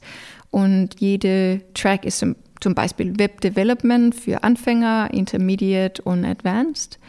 [0.51, 6.99] und jede Track ist zum, zum Beispiel Web Development für Anfänger, Intermediate und Advanced.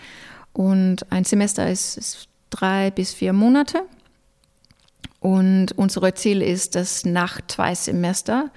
[0.53, 3.83] Und ein Semester ist, ist drei bis vier Monate.
[5.27, 8.53] Und unser Ziel ist, dass nach zwei Semester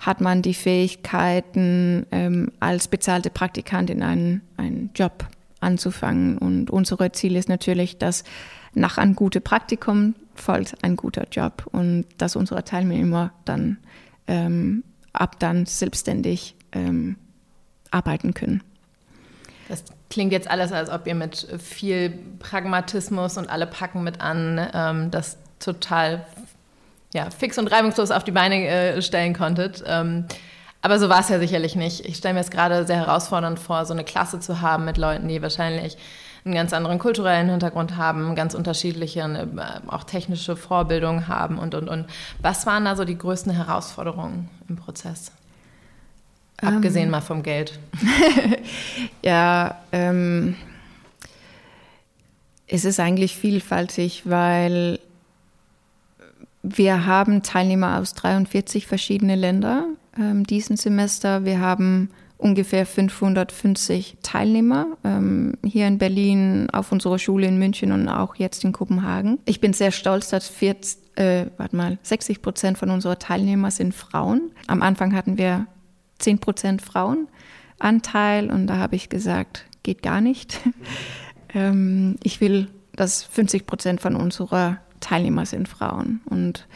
[0.00, 5.24] hat man die Fähigkeiten, ähm, als bezahlte Praktikantin einen, einen Job
[5.60, 6.36] anzufangen.
[6.36, 8.24] Und unser Ziel ist natürlich, dass
[8.74, 13.78] nach einem guten Praktikum folgt ein guter Job und dass unsere Teilnehmer dann
[14.26, 17.16] ähm, ab dann selbstständig ähm,
[17.90, 18.62] arbeiten können.
[19.68, 24.68] Das klingt jetzt alles, als ob ihr mit viel Pragmatismus und alle packen mit an,
[24.74, 26.24] ähm, das total
[27.14, 29.82] ja, fix und reibungslos auf die Beine äh, stellen konntet.
[29.86, 30.26] Ähm,
[30.82, 32.06] aber so war es ja sicherlich nicht.
[32.06, 35.28] Ich stelle mir es gerade sehr herausfordernd vor, so eine Klasse zu haben mit Leuten,
[35.28, 35.98] die wahrscheinlich
[36.44, 41.88] einen ganz anderen kulturellen Hintergrund haben, ganz unterschiedliche, äh, auch technische Vorbildungen haben und, und,
[41.88, 42.06] und.
[42.40, 45.32] Was waren da so die größten Herausforderungen im Prozess?
[46.62, 47.78] Abgesehen ähm, mal vom Geld.
[49.22, 50.56] ja, ähm,
[52.66, 54.98] es ist eigentlich vielfältig, weil
[56.62, 61.44] wir haben Teilnehmer aus 43 verschiedenen Ländern ähm, diesen Semester.
[61.44, 68.08] Wir haben ungefähr 550 Teilnehmer ähm, hier in Berlin, auf unserer Schule in München und
[68.08, 69.38] auch jetzt in Kopenhagen.
[69.44, 73.94] Ich bin sehr stolz, dass 40, äh, warte mal, 60 Prozent von unserer Teilnehmer sind
[73.94, 74.52] Frauen.
[74.66, 75.66] Am Anfang hatten wir
[76.18, 80.60] 10 Prozent Frauenanteil und da habe ich gesagt, geht gar nicht.
[81.54, 86.20] ähm, ich will, dass 50 Prozent von unserer Teilnehmer sind Frauen.
[86.26, 86.66] Und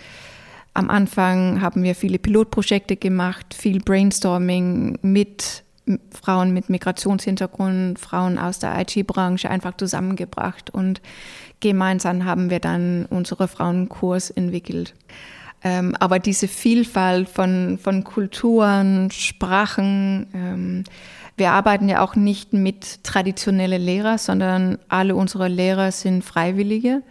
[0.74, 5.64] am Anfang haben wir viele Pilotprojekte gemacht, viel Brainstorming mit
[6.10, 11.02] Frauen mit Migrationshintergrund, Frauen aus der IT-Branche einfach zusammengebracht und
[11.60, 14.94] gemeinsam haben wir dann unsere Frauenkurs entwickelt.
[15.62, 20.84] Ähm, aber diese Vielfalt von, von Kulturen, Sprachen, ähm,
[21.36, 27.02] wir arbeiten ja auch nicht mit traditionellen Lehrern, sondern alle unsere Lehrer sind Freiwillige.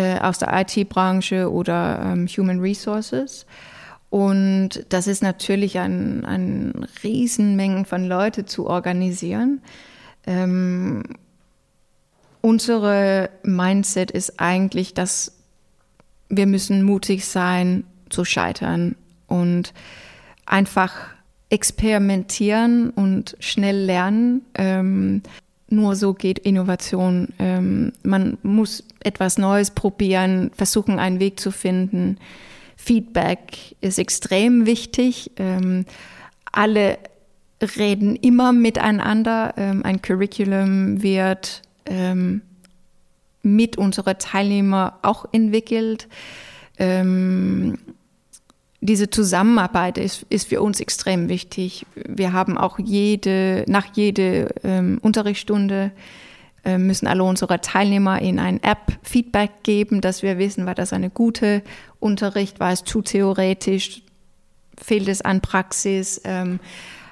[0.00, 3.44] Äh, aus der IT-Branche oder ähm, Human Resources.
[4.08, 9.60] Und das ist natürlich ein, ein Riesenmengen von Leuten zu organisieren.
[10.26, 11.02] Ähm,
[12.40, 15.32] unsere Mindset ist eigentlich, dass
[16.30, 19.74] wir müssen mutig sein zu scheitern und
[20.46, 20.94] einfach
[21.50, 24.46] experimentieren und schnell lernen.
[24.54, 25.22] Ähm,
[25.70, 27.28] nur so geht Innovation.
[27.38, 32.18] Ähm, man muss etwas Neues probieren, versuchen, einen Weg zu finden.
[32.76, 35.30] Feedback ist extrem wichtig.
[35.36, 35.84] Ähm,
[36.52, 36.98] alle
[37.76, 39.54] reden immer miteinander.
[39.56, 42.42] Ähm, ein Curriculum wird ähm,
[43.42, 46.08] mit unseren Teilnehmern auch entwickelt.
[46.78, 47.78] Ähm,
[48.80, 51.86] diese Zusammenarbeit ist, ist für uns extrem wichtig.
[51.94, 55.92] Wir haben auch jede, nach jeder ähm, Unterrichtsstunde
[56.64, 60.92] äh, müssen alle unsere Teilnehmer in ein App Feedback geben, dass wir wissen, war das
[60.92, 61.62] eine gute
[61.98, 64.02] Unterricht, war es zu theoretisch,
[64.78, 66.60] fehlt es an Praxis, ähm,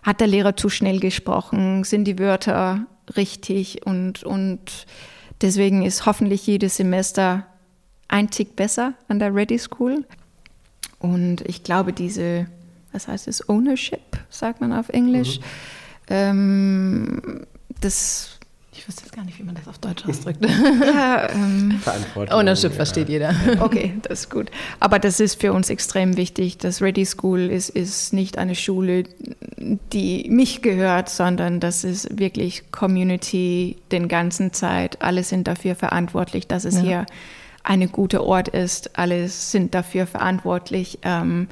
[0.03, 4.87] hat der Lehrer zu schnell gesprochen, sind die Wörter richtig und, und
[5.43, 7.47] deswegen ist hoffentlich jedes Semester
[8.09, 10.05] ein Tick besser an der Ready School.
[10.99, 12.47] Und ich glaube, diese,
[12.93, 15.45] was heißt es, Ownership, sagt man auf Englisch, mhm.
[16.09, 17.47] ähm,
[17.81, 18.39] das
[18.79, 20.39] ich wüsste jetzt gar nicht, wie man das auf Deutsch ausdrückt.
[20.41, 22.39] ja, ähm, Verantwortung.
[22.39, 22.77] Ownership ja.
[22.77, 23.35] versteht jeder.
[23.61, 24.51] Okay, das ist gut.
[24.79, 26.59] Aber das ist für uns extrem wichtig.
[26.59, 29.03] Das Ready School ist, ist nicht eine Schule,
[29.93, 35.03] die mich gehört, sondern das ist wirklich Community den ganzen Zeit.
[35.03, 36.83] Alle sind dafür verantwortlich, dass es ja.
[36.83, 37.07] hier
[37.69, 38.99] eine gute Ort ist.
[38.99, 41.49] Alle sind dafür verantwortlich, ähm,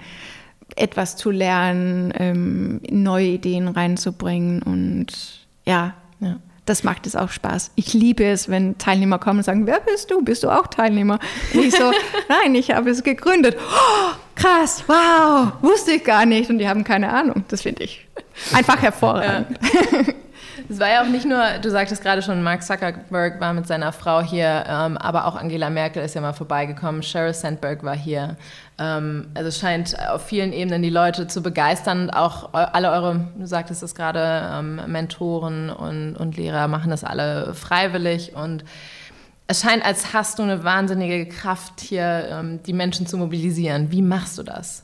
[0.75, 7.71] etwas zu lernen, ähm, neue Ideen reinzubringen und ja, ja das macht es auch Spaß.
[7.77, 10.25] Ich liebe es, wenn Teilnehmer kommen und sagen, wer bist du?
[10.25, 11.21] Bist du auch Teilnehmer?
[11.55, 11.93] Und ich so,
[12.29, 13.57] nein, ich habe es gegründet.
[13.57, 16.51] Oh, krass, wow, wusste ich gar nicht.
[16.51, 17.45] Und die haben keine Ahnung.
[17.49, 18.09] Das finde ich
[18.53, 19.59] einfach hervorragend.
[19.63, 20.15] Ja.
[20.69, 23.93] Es war ja auch nicht nur, du sagtest gerade schon, Mark Zuckerberg war mit seiner
[23.93, 28.37] Frau hier, ähm, aber auch Angela Merkel ist ja mal vorbeigekommen, Sheryl Sandberg war hier.
[28.77, 33.47] Ähm, also es scheint auf vielen Ebenen die Leute zu begeistern auch alle eure, du
[33.47, 38.65] sagtest es gerade, ähm, Mentoren und, und Lehrer machen das alle freiwillig und
[39.47, 43.93] es scheint, als hast du eine wahnsinnige Kraft hier, ähm, die Menschen zu mobilisieren.
[43.93, 44.83] Wie machst du das?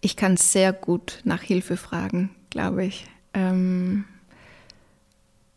[0.00, 3.06] Ich kann sehr gut nach Hilfe fragen, glaube ich.
[3.34, 4.04] Ähm,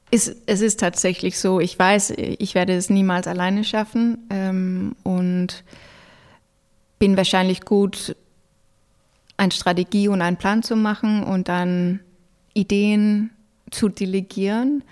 [0.10, 5.64] ist, es ist tatsächlich so, ich weiß, ich werde es niemals alleine schaffen ähm, und
[7.00, 8.16] bin wahrscheinlich gut,
[9.36, 12.00] eine Strategie und einen Plan zu machen und dann
[12.54, 13.30] Ideen
[13.70, 14.84] zu delegieren,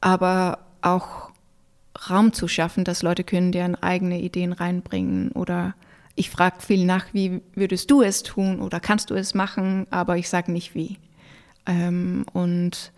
[0.00, 1.30] aber auch
[2.08, 5.74] Raum zu schaffen, dass Leute können deren eigene Ideen reinbringen oder
[6.14, 10.16] ich frage viel nach, wie würdest du es tun oder kannst du es machen, aber
[10.16, 10.98] ich sage nicht wie.
[11.66, 12.92] Ähm, und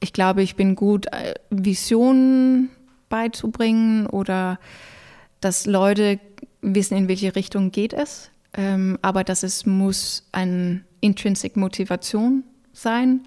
[0.00, 2.70] ich glaube, ich bin gut, äh, Visionen
[3.08, 4.58] beizubringen oder
[5.40, 6.18] dass Leute
[6.62, 13.20] wissen, in welche Richtung geht es, ähm, aber dass es muss eine Intrinsic Motivation sein.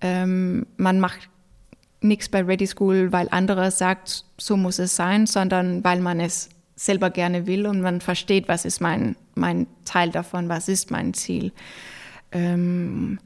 [0.00, 1.28] Ähm, man macht
[2.00, 6.50] nichts bei Ready School, weil andere sagt, so muss es sein, sondern weil man es
[6.76, 11.14] selber gerne will und man versteht, was ist mein, mein Teil davon, was ist mein
[11.14, 11.52] Ziel.
[12.34, 13.18] Ähm,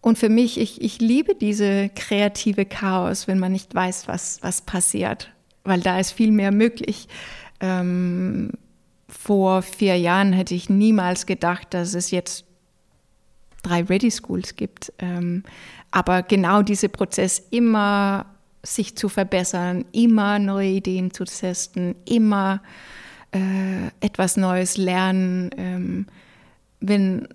[0.00, 4.62] und für mich, ich, ich liebe diese kreative Chaos, wenn man nicht weiß, was, was
[4.62, 5.32] passiert,
[5.64, 7.08] weil da ist viel mehr möglich.
[7.60, 8.50] Ähm,
[9.08, 12.44] vor vier Jahren hätte ich niemals gedacht, dass es jetzt
[13.62, 14.92] drei Ready Schools gibt.
[14.98, 15.42] Ähm,
[15.90, 18.26] aber genau dieser Prozess immer
[18.62, 22.62] sich zu verbessern, immer neue Ideen zu testen, immer
[23.32, 25.50] äh, etwas Neues lernen.
[25.56, 26.06] Ähm,
[26.80, 27.28] wenn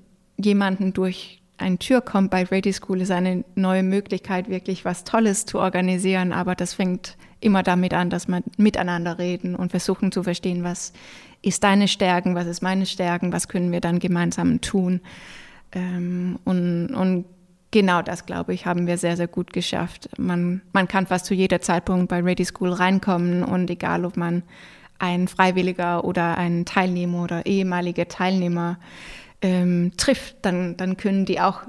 [0.44, 5.46] jemanden durch eine Tür kommt bei Ready School, ist eine neue Möglichkeit, wirklich was Tolles
[5.46, 6.32] zu organisieren.
[6.32, 10.94] Aber das fängt immer damit an, dass man miteinander reden und versuchen zu verstehen, was
[11.42, 15.02] ist deine Stärken, was ist meine Stärken, was können wir dann gemeinsam tun.
[15.72, 17.26] Ähm, und, und
[17.72, 20.10] genau das, glaube ich, haben wir sehr, sehr gut geschafft.
[20.18, 24.44] Man, man kann fast zu jeder Zeitpunkt bei Ready School reinkommen und egal, ob man
[24.98, 28.78] ein Freiwilliger oder ein Teilnehmer oder ehemaliger Teilnehmer
[29.42, 31.62] ähm, trifft, dann, dann können die auch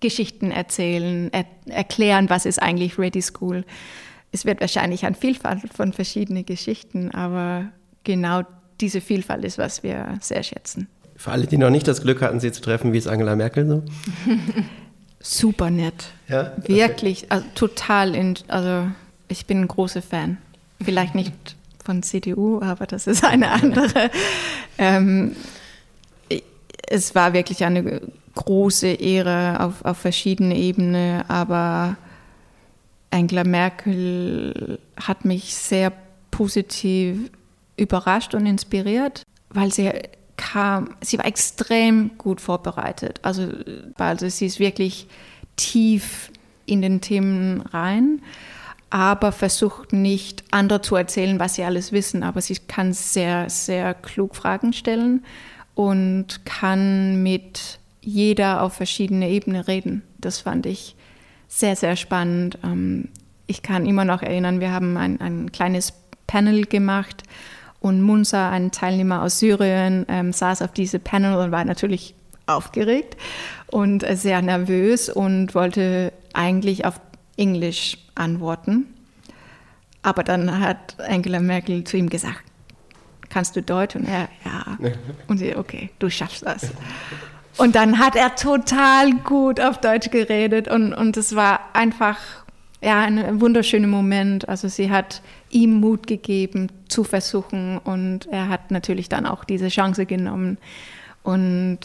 [0.00, 3.64] Geschichten erzählen, er, erklären, was ist eigentlich Ready School.
[4.30, 7.66] Es wird wahrscheinlich eine Vielfalt von verschiedenen Geschichten, aber
[8.04, 8.42] genau
[8.80, 10.86] diese Vielfalt ist, was wir sehr schätzen.
[11.16, 13.66] Für alle, die noch nicht das Glück hatten, sie zu treffen, wie ist Angela Merkel
[13.66, 13.82] so?
[15.20, 16.12] Super nett.
[16.28, 16.52] Ja?
[16.64, 18.14] Wirklich, also total.
[18.14, 18.88] In, also
[19.26, 20.38] ich bin ein großer Fan.
[20.80, 21.32] Vielleicht nicht
[21.84, 24.10] von CDU, aber das ist eine andere.
[24.78, 25.34] ähm,
[26.90, 28.00] es war wirklich eine
[28.34, 31.96] große Ehre auf, auf verschiedenen Ebenen, aber
[33.10, 35.92] Angela Merkel hat mich sehr
[36.30, 37.30] positiv
[37.76, 39.90] überrascht und inspiriert, weil sie
[40.36, 43.20] kam, sie war extrem gut vorbereitet.
[43.22, 43.48] Also,
[43.96, 45.08] also sie ist wirklich
[45.56, 46.30] tief
[46.66, 48.22] in den Themen rein,
[48.90, 53.94] aber versucht nicht andere zu erzählen, was sie alles wissen, aber sie kann sehr, sehr
[53.94, 55.24] klug Fragen stellen
[55.78, 60.02] und kann mit jeder auf verschiedene Ebenen reden.
[60.18, 60.96] Das fand ich
[61.46, 62.58] sehr, sehr spannend.
[62.64, 63.10] Ähm,
[63.46, 65.92] ich kann immer noch erinnern, wir haben ein, ein kleines
[66.26, 67.22] Panel gemacht
[67.78, 73.16] und Munsa, ein Teilnehmer aus Syrien, ähm, saß auf diesem Panel und war natürlich aufgeregt
[73.68, 77.00] und sehr nervös und wollte eigentlich auf
[77.36, 78.92] Englisch antworten.
[80.02, 82.47] Aber dann hat Angela Merkel zu ihm gesagt,
[83.28, 83.96] kannst du Deutsch?
[83.96, 84.78] Und er, ja.
[85.26, 86.70] Und sie, okay, du schaffst das.
[87.56, 92.18] Und dann hat er total gut auf Deutsch geredet und, und es war einfach
[92.80, 94.48] ja, ein wunderschöner Moment.
[94.48, 99.68] Also sie hat ihm Mut gegeben zu versuchen und er hat natürlich dann auch diese
[99.68, 100.58] Chance genommen.
[101.24, 101.80] Und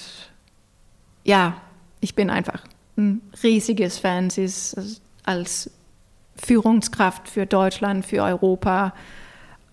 [1.23, 1.57] ja,
[1.99, 2.63] ich bin einfach
[2.97, 4.29] ein riesiges Fan.
[4.29, 5.71] Sie ist als
[6.35, 8.93] Führungskraft für Deutschland, für Europa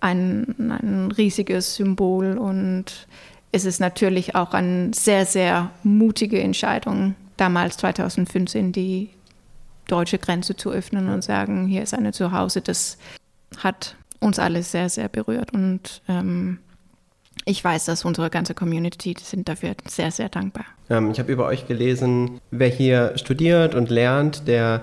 [0.00, 3.06] ein, ein riesiges Symbol und
[3.52, 9.10] ist es natürlich auch eine sehr, sehr mutige Entscheidung, damals 2015 die
[9.88, 12.60] deutsche Grenze zu öffnen und sagen, hier ist eine Zuhause.
[12.60, 12.96] Das
[13.58, 15.52] hat uns alle sehr, sehr berührt.
[15.52, 16.58] Und ähm,
[17.44, 20.66] ich weiß, dass unsere ganze Community sind dafür sehr, sehr dankbar.
[20.88, 24.82] Ähm, ich habe über euch gelesen, wer hier studiert und lernt, der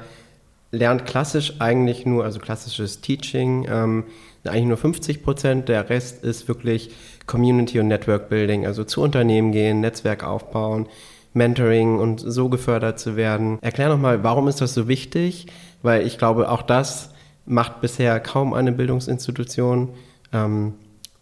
[0.71, 4.03] lernt klassisch eigentlich nur, also klassisches Teaching, ähm,
[4.45, 5.69] eigentlich nur 50 Prozent.
[5.69, 6.91] Der Rest ist wirklich
[7.25, 10.87] Community und Network Building, also zu Unternehmen gehen, Netzwerk aufbauen,
[11.33, 13.59] Mentoring und so gefördert zu werden.
[13.61, 15.47] Erklär nochmal, warum ist das so wichtig?
[15.81, 17.11] Weil ich glaube, auch das
[17.45, 19.89] macht bisher kaum eine Bildungsinstitution.
[20.33, 20.73] Ähm,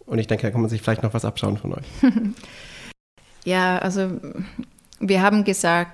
[0.06, 1.86] und ich denke, da kann man sich vielleicht noch was abschauen von euch.
[3.44, 4.10] ja, also
[5.00, 5.90] wir haben gesagt,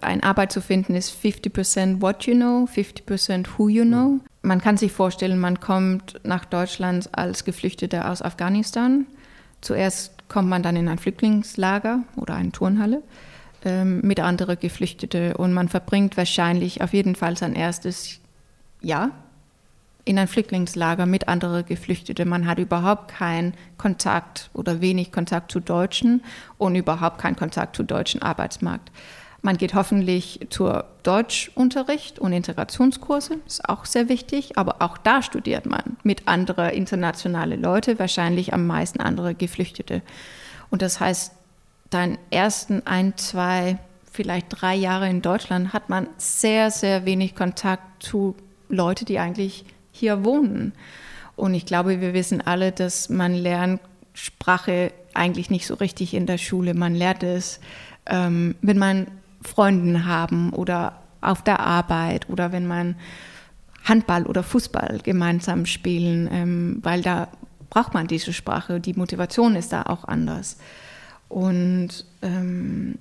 [0.00, 4.20] eine Arbeit zu finden ist 50% what you know, 50% who you know.
[4.42, 9.06] Man kann sich vorstellen, man kommt nach Deutschland als Geflüchteter aus Afghanistan.
[9.60, 13.02] Zuerst kommt man dann in ein Flüchtlingslager oder eine Turnhalle
[13.64, 18.20] ähm, mit anderen Geflüchteten und man verbringt wahrscheinlich auf jeden Fall sein erstes
[18.80, 19.10] Jahr
[20.04, 22.28] in ein Flüchtlingslager mit anderen Geflüchteten.
[22.28, 26.22] Man hat überhaupt keinen Kontakt oder wenig Kontakt zu Deutschen
[26.56, 28.90] und überhaupt keinen Kontakt zu deutschen Arbeitsmarkt.
[29.40, 35.64] Man geht hoffentlich zur Deutschunterricht und Integrationskurse, ist auch sehr wichtig, aber auch da studiert
[35.64, 40.02] man mit anderen internationalen Leuten, wahrscheinlich am meisten andere Geflüchtete.
[40.70, 41.32] Und das heißt,
[41.90, 43.78] deinen ersten ein, zwei,
[44.10, 48.34] vielleicht drei Jahre in Deutschland hat man sehr, sehr wenig Kontakt zu
[48.68, 50.72] Leuten, die eigentlich hier wohnen.
[51.36, 53.80] Und ich glaube, wir wissen alle, dass man lernt
[54.14, 56.74] Sprache eigentlich nicht so richtig in der Schule.
[56.74, 57.60] Man lernt es,
[58.06, 59.06] ähm, wenn man
[59.42, 62.96] Freunden haben oder auf der Arbeit oder wenn man
[63.84, 67.28] Handball oder Fußball gemeinsam spielen, ähm, weil da
[67.70, 68.80] braucht man diese Sprache.
[68.80, 70.58] Die Motivation ist da auch anders.
[71.28, 72.98] Und ähm,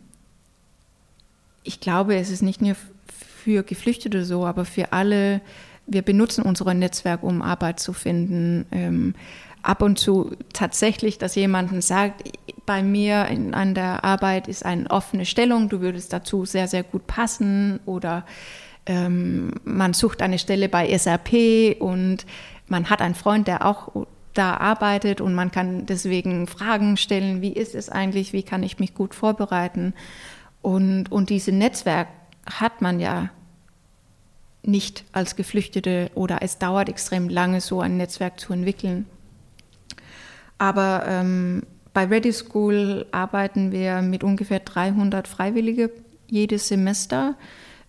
[1.63, 2.75] ich glaube, es ist nicht nur
[3.07, 5.41] für Geflüchtete so, aber für alle
[5.87, 8.65] wir benutzen unser Netzwerk, um Arbeit zu finden.
[8.71, 9.15] Ähm,
[9.63, 12.23] ab und zu tatsächlich, dass jemanden sagt,
[12.67, 16.83] bei mir in, an der Arbeit ist eine offene Stellung, du würdest dazu sehr, sehr
[16.83, 18.25] gut passen oder
[18.85, 22.27] ähm, man sucht eine Stelle bei SAP und
[22.67, 27.53] man hat einen Freund, der auch da arbeitet und man kann deswegen Fragen stellen, wie
[27.53, 29.93] ist es eigentlich, wie kann ich mich gut vorbereiten.
[30.61, 32.09] Und, und dieses Netzwerk
[32.45, 33.29] hat man ja
[34.61, 39.05] nicht als Geflüchtete oder es dauert extrem lange, so ein Netzwerk zu entwickeln.
[40.57, 41.63] Aber ähm,
[41.97, 45.89] bei Ready School arbeiten wir mit ungefähr 300 Freiwillige
[46.27, 47.33] jedes Semester.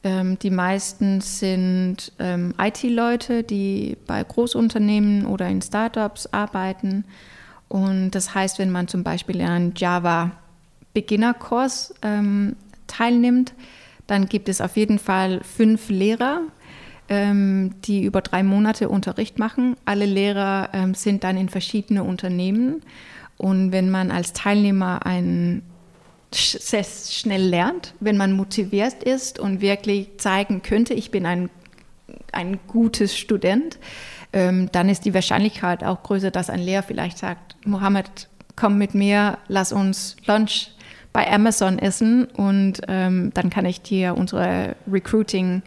[0.02, 7.04] Ähm, die meisten sind ähm, IT-Leute, die bei Großunternehmen oder in Startups arbeiten.
[7.68, 10.30] Und das heißt, wenn man zum Beispiel einen Java
[10.94, 12.56] Beginner-Kurs ähm,
[12.86, 13.52] teilnimmt,
[14.06, 16.44] dann gibt es auf jeden Fall fünf Lehrer,
[17.10, 19.76] ähm, die über drei Monate Unterricht machen.
[19.84, 22.80] Alle Lehrer ähm, sind dann in verschiedene Unternehmen.
[23.38, 25.62] Und wenn man als Teilnehmer ein
[26.32, 31.48] sehr schnell lernt, wenn man motiviert ist und wirklich zeigen könnte, ich bin ein,
[32.32, 33.78] ein gutes Student,
[34.32, 38.94] ähm, dann ist die Wahrscheinlichkeit auch größer, dass ein Lehrer vielleicht sagt, Mohammed, komm mit
[38.94, 40.72] mir, lass uns Lunch
[41.12, 45.62] bei Amazon essen und ähm, dann kann ich dir unsere Recruiting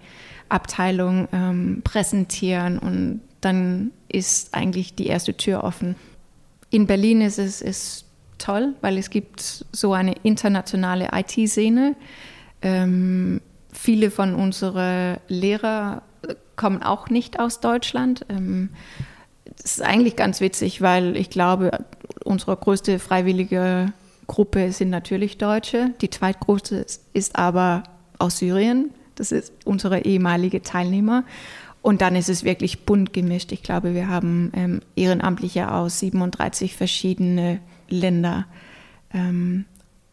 [0.50, 5.96] Abteilung ähm, präsentieren und dann ist eigentlich die erste Tür offen.
[6.72, 8.06] In Berlin ist es ist
[8.38, 11.96] toll, weil es gibt so eine internationale IT-Szene.
[12.62, 13.42] Ähm,
[13.72, 16.02] viele von unseren Lehrern
[16.56, 18.26] kommen auch nicht aus Deutschland.
[18.30, 18.70] Ähm,
[19.58, 21.72] das ist eigentlich ganz witzig, weil ich glaube,
[22.24, 23.92] unsere größte freiwillige
[24.28, 25.94] Gruppe sind natürlich Deutsche.
[26.02, 27.84] Die zweitgrößte ist aber
[28.18, 28.92] aus Syrien.
[29.16, 31.26] Das ist unsere ehemalige Teilnehmer.
[31.82, 33.52] Und dann ist es wirklich bunt gemischt.
[33.52, 37.60] Ich glaube, wir haben ähm, Ehrenamtliche aus 37 verschiedene
[37.90, 38.46] Länder.
[39.14, 39.66] Ähm,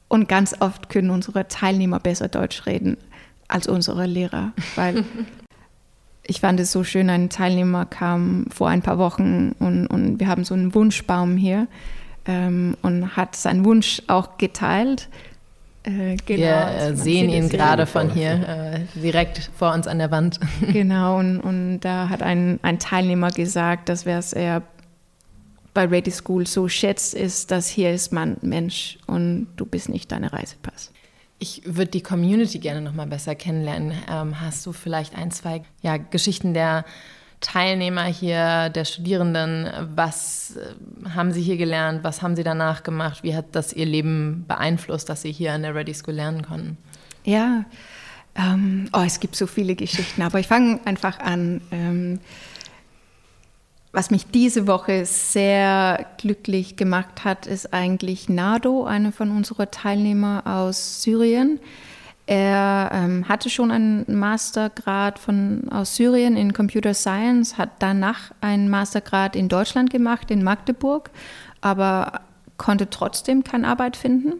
[0.08, 2.96] und ganz oft können unsere Teilnehmer besser Deutsch reden
[3.48, 5.04] als unsere Lehrer, weil
[6.22, 10.28] ich fand es so schön, ein Teilnehmer kam vor ein paar Wochen und, und wir
[10.28, 11.66] haben so einen Wunschbaum hier
[12.26, 15.08] ähm, und hat seinen Wunsch auch geteilt
[15.88, 20.10] äh, genau, Wir äh, sehen ihn gerade von hier, äh, direkt vor uns an der
[20.10, 20.38] Wand.
[20.72, 24.62] Genau, und, und da hat ein, ein Teilnehmer gesagt, dass was er
[25.74, 30.12] bei Ready School so schätzt, ist, dass hier ist man Mensch und du bist nicht
[30.12, 30.92] deine Reisepass.
[31.38, 33.92] Ich würde die Community gerne noch mal besser kennenlernen.
[34.10, 36.84] Ähm, hast du vielleicht ein, zwei ja, Geschichten der
[37.40, 43.22] Teilnehmer hier, der Studierenden, was äh, haben sie hier gelernt, was haben sie danach gemacht,
[43.22, 46.76] wie hat das ihr Leben beeinflusst, dass sie hier an der Ready School lernen konnten?
[47.24, 47.64] Ja,
[48.34, 51.60] ähm, oh, es gibt so viele Geschichten, aber ich fange einfach an.
[51.70, 52.20] Ähm,
[53.92, 60.46] was mich diese Woche sehr glücklich gemacht hat, ist eigentlich Nado, einer von unseren Teilnehmern
[60.46, 61.58] aus Syrien.
[62.28, 68.68] Er ähm, hatte schon einen Mastergrad von, aus Syrien in Computer Science, hat danach einen
[68.68, 71.08] Mastergrad in Deutschland gemacht, in Magdeburg,
[71.62, 72.20] aber
[72.58, 74.34] konnte trotzdem keine Arbeit finden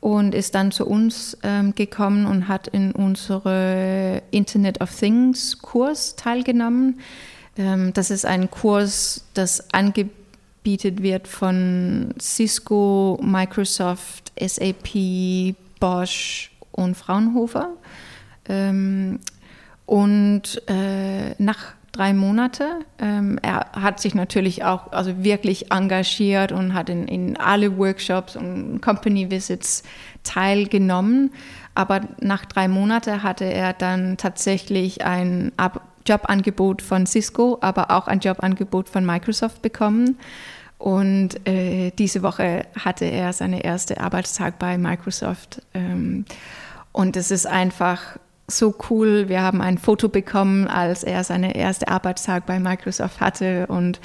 [0.00, 6.16] und ist dann zu uns ähm, gekommen und hat in unsere Internet of Things Kurs
[6.16, 7.00] teilgenommen.
[7.56, 16.49] Ähm, das ist ein Kurs, das angebietet wird von Cisco, Microsoft, SAP, Bosch
[16.80, 17.70] und Fraunhofer.
[18.48, 19.20] Ähm,
[19.86, 22.80] und äh, nach drei Monate.
[22.98, 28.36] Ähm, er hat sich natürlich auch also wirklich engagiert und hat in, in alle Workshops
[28.36, 29.82] und Company Visits
[30.22, 31.32] teilgenommen.
[31.74, 38.08] Aber nach drei Monaten hatte er dann tatsächlich ein Ab Jobangebot von Cisco, aber auch
[38.08, 40.18] ein Jobangebot von Microsoft bekommen.
[40.78, 45.60] Und äh, diese Woche hatte er seinen ersten Arbeitstag bei Microsoft.
[45.74, 46.24] Ähm,
[46.92, 48.18] und es ist einfach
[48.48, 49.28] so cool.
[49.28, 54.00] Wir haben ein Foto bekommen, als er seinen ersten Arbeitstag bei Microsoft hatte und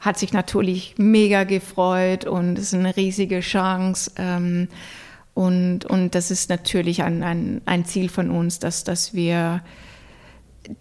[0.00, 4.10] hat sich natürlich mega gefreut und es ist eine riesige Chance.
[4.16, 4.68] Ähm,
[5.32, 9.62] und, und das ist natürlich ein, ein, ein Ziel von uns, dass, dass wir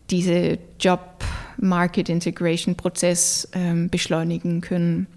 [0.10, 5.08] diese Job-Market-Integration-Prozess ähm, beschleunigen können.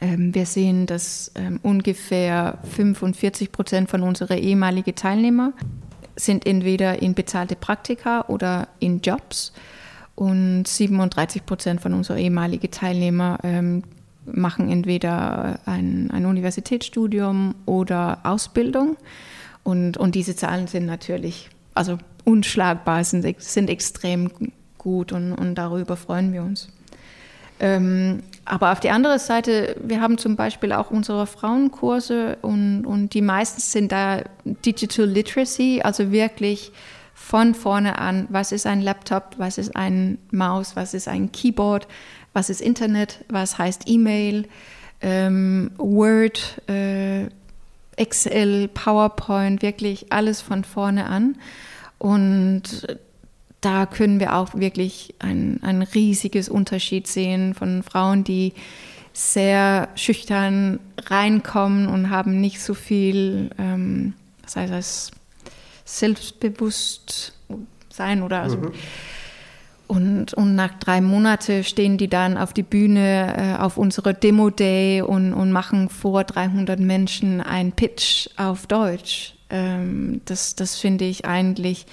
[0.00, 5.52] Ähm, wir sehen, dass ähm, ungefähr 45 Prozent von unseren ehemaligen Teilnehmer
[6.16, 9.52] sind entweder in bezahlte Praktika oder in Jobs.
[10.14, 13.82] Und 37 Prozent von unseren ehemaligen Teilnehmern ähm,
[14.24, 18.96] machen entweder ein, ein Universitätsstudium oder Ausbildung.
[19.62, 24.30] Und, und diese Zahlen sind natürlich also unschlagbar, sind, sind extrem
[24.76, 26.68] gut und, und darüber freuen wir uns.
[27.60, 33.14] Ähm, aber auf der anderen Seite, wir haben zum Beispiel auch unsere Frauenkurse und, und
[33.14, 36.72] die meisten sind da Digital Literacy, also wirklich
[37.14, 41.86] von vorne an, was ist ein Laptop, was ist ein Maus, was ist ein Keyboard,
[42.32, 44.46] was ist Internet, was heißt E-Mail,
[45.00, 47.26] ähm, Word, äh,
[47.96, 51.36] Excel, PowerPoint, wirklich alles von vorne an.
[51.98, 52.86] Und
[53.60, 58.52] da können wir auch wirklich ein, ein riesiges Unterschied sehen von Frauen, die
[59.12, 65.10] sehr schüchtern reinkommen und haben nicht so viel, ähm, was heißt das,
[65.84, 67.32] selbstbewusst
[67.90, 68.58] sein oder also.
[68.58, 68.72] Mhm.
[69.88, 75.00] Und, und nach drei Monaten stehen die dann auf die Bühne äh, auf unsere Demo-Day
[75.00, 79.34] und, und machen vor 300 Menschen einen Pitch auf Deutsch.
[79.48, 81.86] Ähm, das das finde ich eigentlich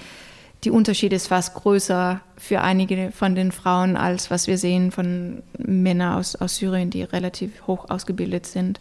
[0.64, 5.42] die Unterschied ist fast größer für einige von den Frauen, als was wir sehen von
[5.58, 8.80] Männern aus, aus Syrien, die relativ hoch ausgebildet sind.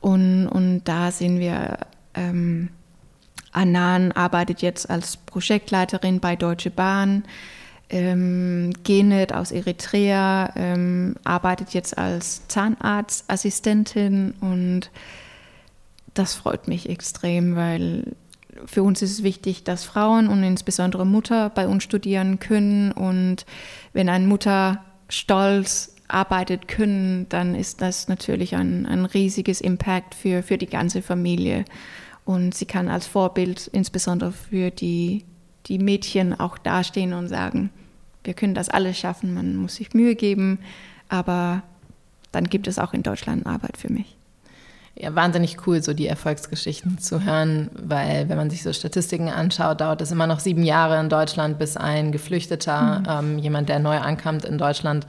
[0.00, 1.78] Und, und da sehen wir,
[2.14, 2.68] ähm,
[3.52, 7.24] Anan arbeitet jetzt als Projektleiterin bei Deutsche Bahn.
[7.88, 14.90] Ähm, Genet aus Eritrea ähm, arbeitet jetzt als Zahnarztassistentin und
[16.12, 18.16] das freut mich extrem, weil
[18.64, 22.92] für uns ist es wichtig, dass Frauen und insbesondere Mutter bei uns studieren können.
[22.92, 23.46] Und
[23.92, 30.42] wenn eine Mutter stolz arbeitet können, dann ist das natürlich ein, ein riesiges Impact für,
[30.42, 31.64] für die ganze Familie.
[32.24, 35.24] Und sie kann als Vorbild insbesondere für die,
[35.66, 37.70] die Mädchen auch dastehen und sagen,
[38.24, 40.58] wir können das alles schaffen, man muss sich Mühe geben,
[41.08, 41.62] aber
[42.32, 44.15] dann gibt es auch in Deutschland Arbeit für mich
[44.98, 49.80] ja, wahnsinnig cool, so die Erfolgsgeschichten zu hören, weil wenn man sich so Statistiken anschaut,
[49.80, 53.06] dauert es immer noch sieben Jahre in Deutschland, bis ein Geflüchteter, mhm.
[53.08, 55.06] ähm, jemand, der neu ankommt in Deutschland,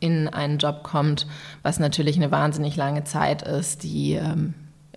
[0.00, 1.26] in einen Job kommt,
[1.62, 4.54] was natürlich eine wahnsinnig lange Zeit ist, die ähm,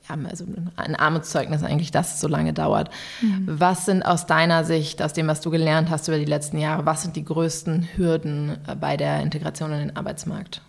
[0.08, 2.90] ja, also ein Armutszeugnis eigentlich, dass es so lange dauert.
[3.22, 3.44] Mhm.
[3.48, 6.86] Was sind aus deiner Sicht, aus dem, was du gelernt hast über die letzten Jahre,
[6.86, 10.62] was sind die größten Hürden äh, bei der Integration in den Arbeitsmarkt?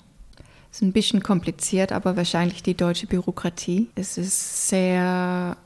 [0.70, 3.88] Ist ein bisschen kompliziert, aber wahrscheinlich die deutsche Bürokratie.
[3.94, 5.56] Es ist sehr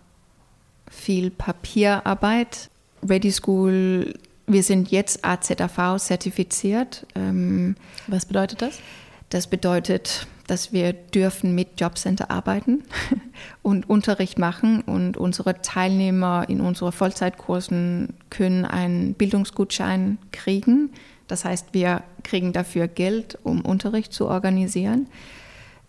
[0.90, 2.70] viel Papierarbeit.
[3.06, 4.14] Ready School,
[4.46, 7.06] wir sind jetzt AZAV zertifiziert.
[7.14, 7.76] Ähm,
[8.06, 8.80] Was bedeutet das?
[9.28, 12.84] Das bedeutet dass wir dürfen mit Jobcenter arbeiten
[13.62, 20.90] und Unterricht machen und unsere Teilnehmer in unseren Vollzeitkursen können einen Bildungsgutschein kriegen.
[21.26, 25.08] Das heißt, wir kriegen dafür Geld, um Unterricht zu organisieren.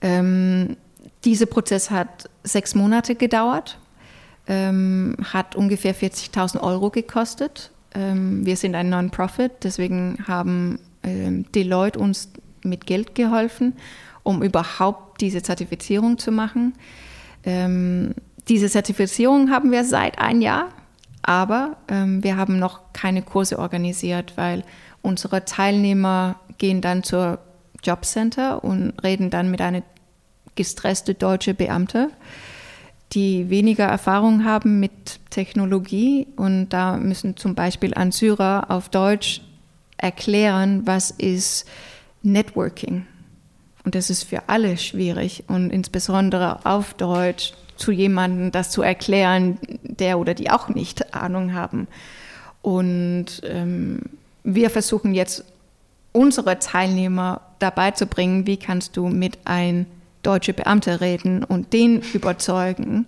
[0.01, 0.77] Ähm,
[1.23, 3.79] dieser Prozess hat sechs Monate gedauert,
[4.47, 7.71] ähm, hat ungefähr 40.000 Euro gekostet.
[7.93, 12.29] Ähm, wir sind ein Non-Profit, deswegen haben ähm, Deloitte uns
[12.63, 13.73] mit Geld geholfen,
[14.23, 16.73] um überhaupt diese Zertifizierung zu machen.
[17.43, 18.13] Ähm,
[18.47, 20.69] diese Zertifizierung haben wir seit ein Jahr,
[21.27, 24.63] aber ähm, wir haben noch keine Kurse organisiert, weil
[25.01, 27.39] unsere Teilnehmer gehen dann zur
[27.83, 29.81] Jobcenter und reden dann mit einer
[30.55, 32.09] gestresste deutsche Beamte,
[33.13, 39.41] die weniger Erfahrung haben mit Technologie und da müssen zum Beispiel an Syrer auf Deutsch
[39.97, 41.67] erklären, was ist
[42.21, 43.05] Networking.
[43.83, 49.57] Und das ist für alle schwierig und insbesondere auf Deutsch zu jemandem das zu erklären,
[49.83, 51.87] der oder die auch nicht Ahnung haben.
[52.61, 54.01] Und ähm,
[54.43, 55.43] wir versuchen jetzt
[56.11, 59.85] unsere Teilnehmer dabei zu bringen, wie kannst du mit einem
[60.23, 63.05] deutsche Beamte reden und den überzeugen.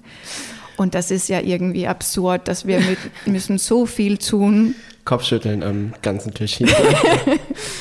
[0.78, 4.76] Und das ist ja irgendwie absurd, dass wir mit, müssen so viel tun.
[5.06, 6.68] Kopfschütteln am ganzen Tisch hier.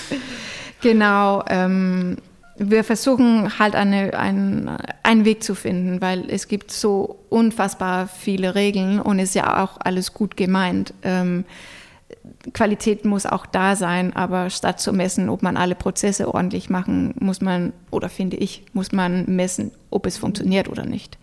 [0.81, 1.45] genau.
[1.49, 2.17] Ähm,
[2.59, 4.71] wir versuchen halt eine, ein,
[5.03, 9.77] einen Weg zu finden, weil es gibt so unfassbar viele Regeln und ist ja auch
[9.81, 10.95] alles gut gemeint.
[11.03, 11.45] Ähm,
[12.53, 17.15] Qualität muss auch da sein, aber statt zu messen, ob man alle Prozesse ordentlich machen,
[17.19, 21.19] muss man, oder finde ich, muss man messen, ob es funktioniert oder nicht.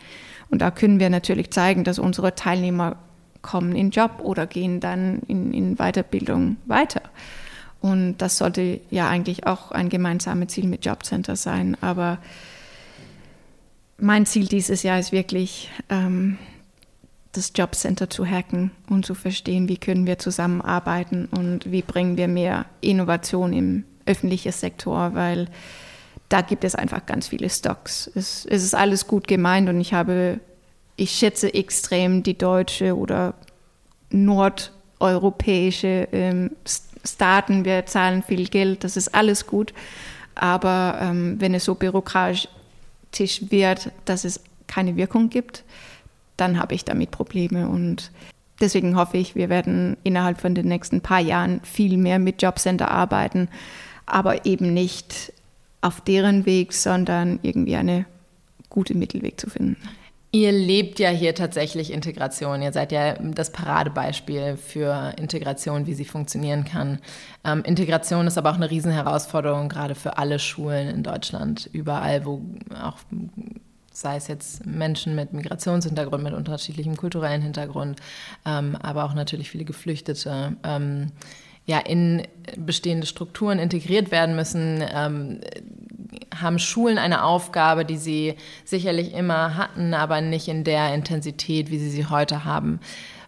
[0.50, 2.98] Und da können wir natürlich zeigen, dass unsere Teilnehmer
[3.42, 7.02] kommen in Job oder gehen dann in, in Weiterbildung weiter.
[7.84, 11.76] Und das sollte ja eigentlich auch ein gemeinsames Ziel mit Jobcenter sein.
[11.82, 12.18] Aber
[13.98, 16.38] mein Ziel dieses Jahr ist wirklich, ähm,
[17.34, 22.30] das Jobcenter zu hacken und zu verstehen, wie können wir zusammenarbeiten und wie bringen wir
[22.30, 25.50] mehr Innovation im öffentlichen Sektor, weil
[26.30, 28.10] da gibt es einfach ganz viele Stocks.
[28.16, 30.40] Es, es ist alles gut gemeint und ich habe,
[30.96, 33.34] ich schätze extrem die deutsche oder
[34.10, 36.52] nordeuropäische ähm,
[37.04, 37.66] Staaten.
[37.66, 39.74] Wir zahlen viel Geld, das ist alles gut.
[40.36, 42.47] Aber ähm, wenn es so bürokratisch
[43.49, 45.64] wird, dass es keine Wirkung gibt,
[46.38, 47.68] dann habe ich damit Probleme.
[47.68, 48.12] Und
[48.60, 52.89] deswegen hoffe ich, wir werden innerhalb von den nächsten paar Jahren viel mehr mit Jobcenter
[52.89, 53.49] arbeiten,
[54.06, 55.34] aber eben nicht
[55.82, 58.06] auf deren Weg, sondern irgendwie eine
[58.70, 59.78] gute Mittelweg zu finden.
[60.36, 62.64] Ihr lebt ja hier tatsächlich Integration.
[62.64, 66.98] Ihr seid ja das Paradebeispiel für Integration, wie sie funktionieren kann.
[67.46, 71.70] Ähm, Integration ist aber auch eine Riesenherausforderung, gerade für alle Schulen in Deutschland.
[71.72, 72.42] Überall, wo
[72.82, 72.98] auch
[73.92, 78.00] sei es jetzt Menschen mit Migrationshintergrund, mit unterschiedlichem kulturellen Hintergrund,
[78.44, 81.12] ähm, aber auch natürlich viele Geflüchtete, ähm,
[81.68, 82.24] ja, in
[82.58, 85.42] bestehende Strukturen integriert werden müssen, ähm,
[86.42, 91.80] haben Schulen eine Aufgabe, die sie sicherlich immer hatten, aber nicht in der Intensität, wie
[91.80, 92.80] sie sie heute haben.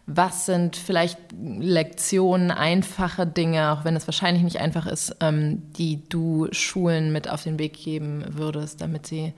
[0.07, 6.07] Was sind vielleicht Lektionen, einfache Dinge, auch wenn es wahrscheinlich nicht einfach ist, ähm, die
[6.09, 9.33] du Schulen mit auf den Weg geben würdest, damit sie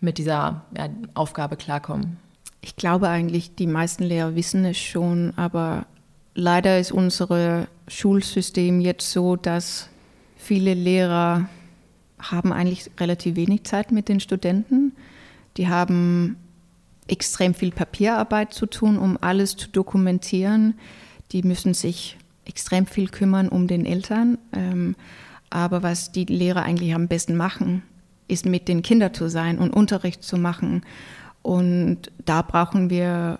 [0.00, 2.18] mit dieser ja, Aufgabe klarkommen?
[2.60, 5.86] Ich glaube eigentlich, die meisten Lehrer wissen es schon, aber
[6.34, 9.88] leider ist unser Schulsystem jetzt so, dass
[10.36, 11.48] viele Lehrer
[12.30, 14.92] haben eigentlich relativ wenig Zeit mit den Studenten.
[15.56, 16.36] Die haben
[17.06, 20.74] extrem viel Papierarbeit zu tun, um alles zu dokumentieren.
[21.32, 24.38] Die müssen sich extrem viel kümmern um den Eltern.
[24.52, 24.96] Ähm,
[25.50, 27.82] aber was die Lehrer eigentlich am besten machen,
[28.26, 30.82] ist mit den Kindern zu sein und Unterricht zu machen.
[31.42, 33.38] Und da brauchen wir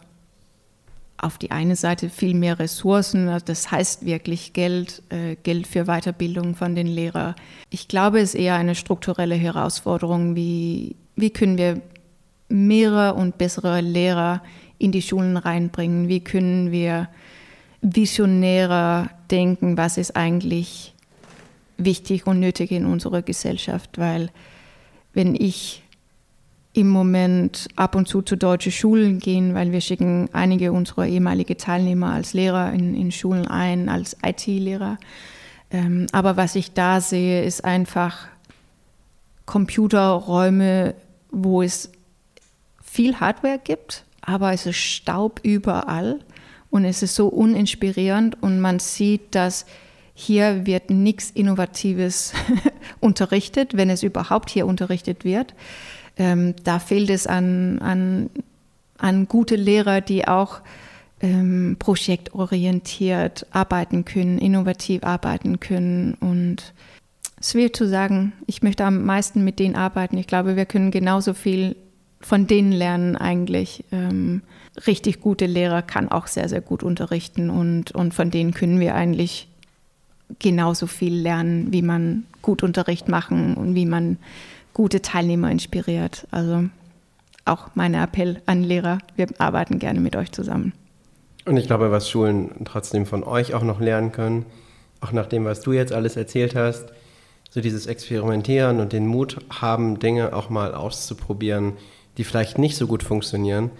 [1.16, 6.54] auf die eine Seite viel mehr Ressourcen, das heißt wirklich Geld, äh, Geld für Weiterbildung
[6.54, 7.34] von den Lehrern.
[7.70, 11.80] Ich glaube, es ist eher eine strukturelle Herausforderung, wie, wie können wir
[12.48, 14.42] mehrere und bessere Lehrer
[14.78, 17.08] in die Schulen reinbringen, wie können wir
[17.80, 20.94] visionärer denken, was ist eigentlich
[21.76, 24.30] wichtig und nötig in unserer Gesellschaft, weil
[25.12, 25.83] wenn ich
[26.74, 31.56] im Moment ab und zu zu deutschen Schulen gehe, weil wir schicken einige unserer ehemaligen
[31.56, 34.98] Teilnehmer als Lehrer in, in Schulen ein, als IT-Lehrer.
[35.70, 38.26] Ähm, aber was ich da sehe, ist einfach
[39.46, 40.94] Computerräume,
[41.30, 41.92] wo es
[42.82, 46.20] viel Hardware gibt, aber es ist Staub überall
[46.70, 49.64] und es ist so uninspirierend und man sieht, dass
[50.16, 52.34] Hier wird nichts Innovatives
[53.00, 55.54] unterrichtet, wenn es überhaupt hier unterrichtet wird.
[56.16, 58.30] Ähm, da fehlt es an, an,
[58.98, 60.60] an gute Lehrer, die auch
[61.20, 66.14] ähm, projektorientiert arbeiten können, innovativ arbeiten können.
[66.20, 66.74] Und
[67.40, 70.18] es ist zu sagen, ich möchte am meisten mit denen arbeiten.
[70.18, 71.76] Ich glaube, wir können genauso viel
[72.20, 73.84] von denen lernen eigentlich.
[73.92, 74.42] Ähm,
[74.86, 78.94] richtig gute Lehrer kann auch sehr, sehr gut unterrichten und, und von denen können wir
[78.94, 79.48] eigentlich
[80.38, 84.18] genauso viel lernen, wie man gut Unterricht machen und wie man
[84.74, 86.26] gute Teilnehmer inspiriert.
[86.30, 86.64] Also
[87.46, 90.72] auch mein Appell an Lehrer, wir arbeiten gerne mit euch zusammen.
[91.46, 94.46] Und ich glaube, was Schulen trotzdem von euch auch noch lernen können,
[95.00, 96.86] auch nach dem, was du jetzt alles erzählt hast,
[97.50, 101.74] so dieses Experimentieren und den Mut haben, Dinge auch mal auszuprobieren,
[102.16, 103.70] die vielleicht nicht so gut funktionieren,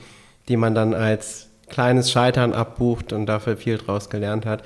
[0.48, 4.62] die man dann als kleines Scheitern abbucht und dafür viel draus gelernt hat.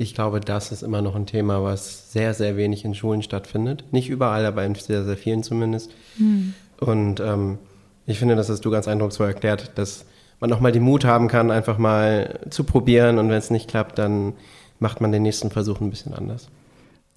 [0.00, 3.84] Ich glaube, das ist immer noch ein Thema, was sehr, sehr wenig in Schulen stattfindet.
[3.90, 5.90] Nicht überall, aber in sehr, sehr vielen zumindest.
[6.16, 6.54] Mhm.
[6.78, 7.58] Und ähm,
[8.06, 10.06] ich finde, das hast du ganz eindrucksvoll erklärt, dass
[10.40, 13.68] man auch mal den Mut haben kann, einfach mal zu probieren und wenn es nicht
[13.68, 14.34] klappt, dann
[14.78, 16.48] macht man den nächsten Versuch ein bisschen anders.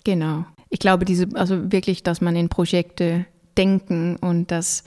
[0.03, 0.45] Genau.
[0.69, 3.25] Ich glaube, diese, also wirklich, dass man in Projekte
[3.57, 4.83] denken und dass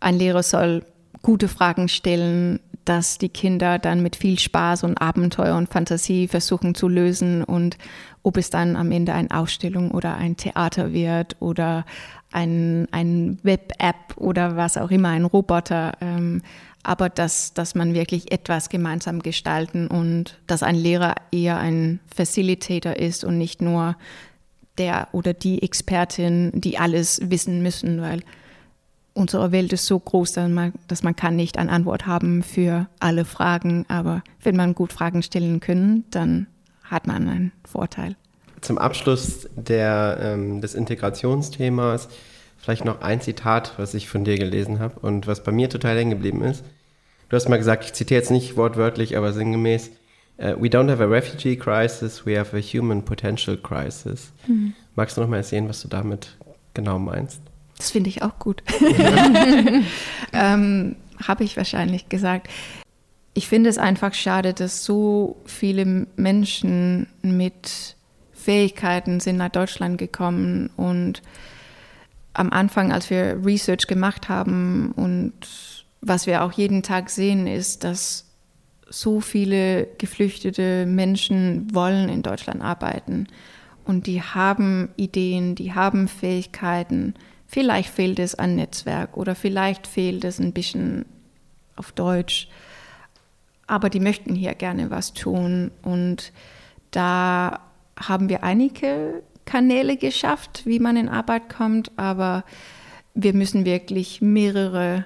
[0.00, 0.84] ein Lehrer soll
[1.22, 6.74] gute Fragen stellen, dass die Kinder dann mit viel Spaß und Abenteuer und Fantasie versuchen
[6.74, 7.76] zu lösen und
[8.22, 11.84] ob es dann am Ende eine Ausstellung oder ein Theater wird oder
[12.32, 15.92] ein, ein Web-App oder was auch immer, ein Roboter.
[16.00, 16.42] Ähm,
[16.82, 22.94] aber dass, dass man wirklich etwas gemeinsam gestalten und dass ein Lehrer eher ein Facilitator
[22.94, 23.96] ist und nicht nur
[24.78, 28.22] der oder die Expertin, die alles wissen müssen, weil
[29.16, 32.86] unsere Welt ist so groß, dass man, dass man kann nicht eine Antwort haben für
[33.00, 33.86] alle Fragen.
[33.88, 36.46] Aber wenn man gut Fragen stellen kann, dann
[36.84, 38.14] hat man einen Vorteil.
[38.60, 42.08] Zum Abschluss der, ähm, des Integrationsthemas
[42.58, 45.96] vielleicht noch ein Zitat, was ich von dir gelesen habe und was bei mir total
[45.96, 46.64] hängen geblieben ist.
[47.28, 49.90] Du hast mal gesagt, ich zitiere jetzt nicht wortwörtlich, aber sinngemäß,
[50.38, 54.32] uh, We don't have a refugee crisis, we have a human potential crisis.
[54.46, 54.74] Mhm.
[54.94, 56.36] Magst du noch mal erzählen, was du damit
[56.74, 57.40] genau meinst?
[57.78, 58.62] Das finde ich auch gut.
[60.32, 60.96] ähm,
[61.26, 62.48] Habe ich wahrscheinlich gesagt.
[63.34, 67.96] Ich finde es einfach schade, dass so viele Menschen mit
[68.32, 71.20] Fähigkeiten sind nach Deutschland gekommen und
[72.32, 75.32] am Anfang, als wir Research gemacht haben und
[76.00, 78.26] was wir auch jeden Tag sehen, ist, dass
[78.88, 83.26] so viele geflüchtete Menschen wollen in Deutschland arbeiten
[83.84, 87.14] und die haben Ideen, die haben Fähigkeiten,
[87.46, 91.04] Vielleicht fehlt es an Netzwerk oder vielleicht fehlt es ein bisschen
[91.76, 92.48] auf Deutsch.
[93.66, 95.70] Aber die möchten hier gerne was tun.
[95.82, 96.32] Und
[96.90, 97.60] da
[97.98, 101.90] haben wir einige Kanäle geschafft, wie man in Arbeit kommt.
[101.96, 102.44] Aber
[103.14, 105.04] wir müssen wirklich mehrere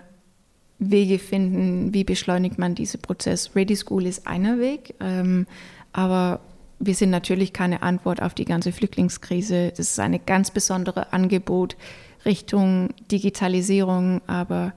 [0.79, 3.55] Wege finden, wie beschleunigt man diesen Prozess.
[3.55, 5.47] Ready School ist einer Weg, ähm,
[5.93, 6.41] aber
[6.79, 9.69] wir sind natürlich keine Antwort auf die ganze Flüchtlingskrise.
[9.77, 11.77] Das ist ein ganz besonderes Angebot
[12.25, 14.73] Richtung Digitalisierung, aber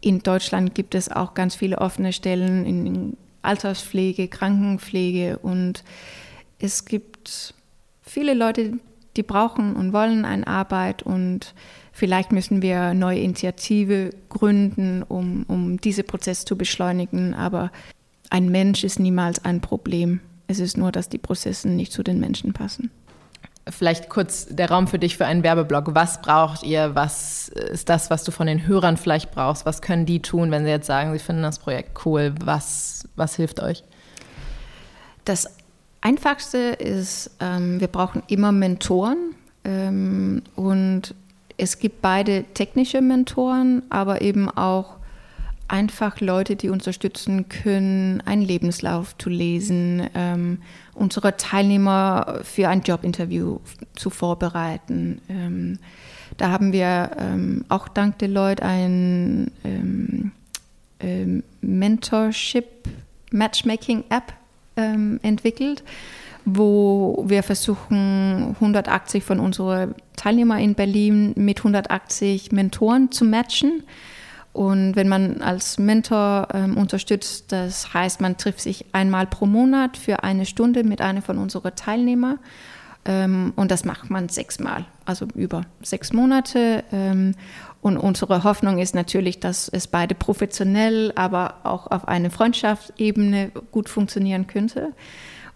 [0.00, 5.84] in Deutschland gibt es auch ganz viele offene Stellen in Alterspflege, Krankenpflege und
[6.58, 7.54] es gibt
[8.02, 8.74] viele Leute,
[9.16, 11.54] die brauchen und wollen eine Arbeit und
[11.92, 17.70] vielleicht müssen wir neue Initiative gründen, um, um diesen Prozess zu beschleunigen, aber
[18.30, 20.20] ein Mensch ist niemals ein Problem.
[20.46, 22.90] Es ist nur, dass die Prozesse nicht zu den Menschen passen.
[23.68, 25.94] Vielleicht kurz der Raum für dich für einen Werbeblock.
[25.94, 26.94] Was braucht ihr?
[26.94, 29.64] Was ist das, was du von den Hörern vielleicht brauchst?
[29.64, 32.34] Was können die tun, wenn sie jetzt sagen, sie finden das Projekt cool?
[32.44, 33.82] Was, was hilft euch?
[35.24, 35.48] Das
[36.02, 39.34] Einfachste ist, ähm, wir brauchen immer Mentoren.
[39.64, 41.14] Ähm, und
[41.56, 44.96] es gibt beide technische Mentoren, aber eben auch
[45.68, 50.58] einfach Leute, die unterstützen können, einen Lebenslauf zu lesen, ähm,
[50.94, 53.58] unsere Teilnehmer für ein Jobinterview
[53.94, 55.20] zu vorbereiten.
[55.28, 55.78] Ähm,
[56.36, 60.32] da haben wir ähm, auch dank Deloitte ein ähm,
[61.00, 62.66] ähm, Mentorship
[63.30, 64.32] Matchmaking App
[64.76, 65.82] ähm, entwickelt,
[66.44, 73.82] wo wir versuchen, 180 von unseren Teilnehmern in Berlin mit 180 Mentoren zu matchen
[74.54, 79.96] und wenn man als Mentor ähm, unterstützt, das heißt, man trifft sich einmal pro Monat
[79.96, 82.38] für eine Stunde mit einem von unseren Teilnehmern.
[83.04, 86.84] Ähm, und das macht man sechsmal, also über sechs Monate.
[86.92, 87.34] Ähm,
[87.82, 93.88] und unsere Hoffnung ist natürlich, dass es beide professionell, aber auch auf einer Freundschaftsebene gut
[93.88, 94.92] funktionieren könnte.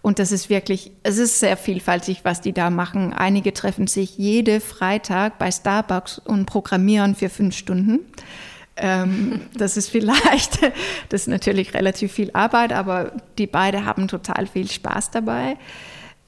[0.01, 3.13] Und das ist wirklich, es ist sehr vielfältig, was die da machen.
[3.13, 7.99] Einige treffen sich jede Freitag bei Starbucks und programmieren für fünf Stunden.
[8.79, 10.59] Ähm, das ist vielleicht,
[11.09, 15.57] das ist natürlich relativ viel Arbeit, aber die beiden haben total viel Spaß dabei.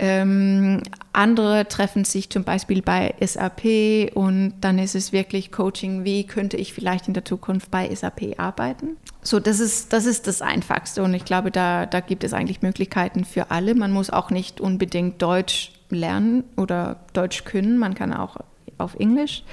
[0.04, 0.82] Ähm,
[1.14, 6.58] andere treffen sich zum Beispiel bei SAP und dann ist es wirklich Coaching, wie könnte
[6.58, 8.98] ich vielleicht in der Zukunft bei SAP arbeiten.
[9.22, 12.64] So, das ist das, ist das Einfachste und ich glaube, da, da gibt es eigentlich
[12.64, 13.76] Möglichkeiten für alle.
[13.76, 18.38] Man muss auch nicht unbedingt Deutsch lernen oder Deutsch können, man kann auch
[18.80, 19.44] auf Englisch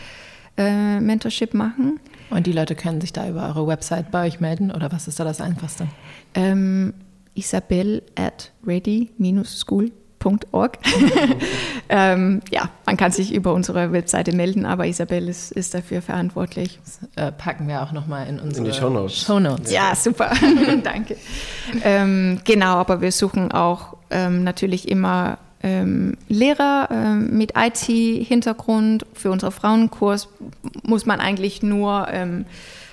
[0.57, 2.01] äh, Mentorship machen.
[2.31, 5.19] Und die Leute können sich da über eure Website bei euch melden oder was ist
[5.19, 5.89] da das Einfachste?
[6.35, 6.95] Ähm,
[7.35, 9.91] Isabel at ready-school
[10.53, 10.79] org.
[11.89, 16.81] ähm, ja, man kann sich über unsere Webseite melden, aber Isabel ist, ist dafür verantwortlich.
[16.85, 19.23] Das äh, packen wir auch nochmal in unsere in die Shownotes.
[19.23, 19.73] Shownotes.
[19.73, 20.33] Ja, super.
[20.83, 21.17] Danke.
[21.83, 25.39] Ähm, genau, aber wir suchen auch ähm, natürlich immer
[26.29, 29.07] Lehrer ähm, mit IT-Hintergrund.
[29.13, 30.29] Für unseren Frauenkurs
[30.83, 32.47] muss man eigentlich nur ähm,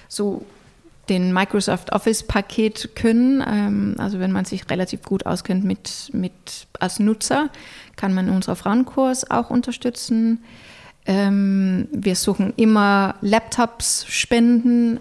[0.08, 0.46] so
[1.10, 3.44] den Microsoft Office-Paket können.
[3.48, 6.34] Ähm, also wenn man sich relativ gut auskennt mit, mit
[6.80, 7.50] als Nutzer,
[7.96, 10.44] kann man unseren Frauenkurs auch unterstützen.
[11.06, 15.00] Ähm, wir suchen immer Laptops spenden.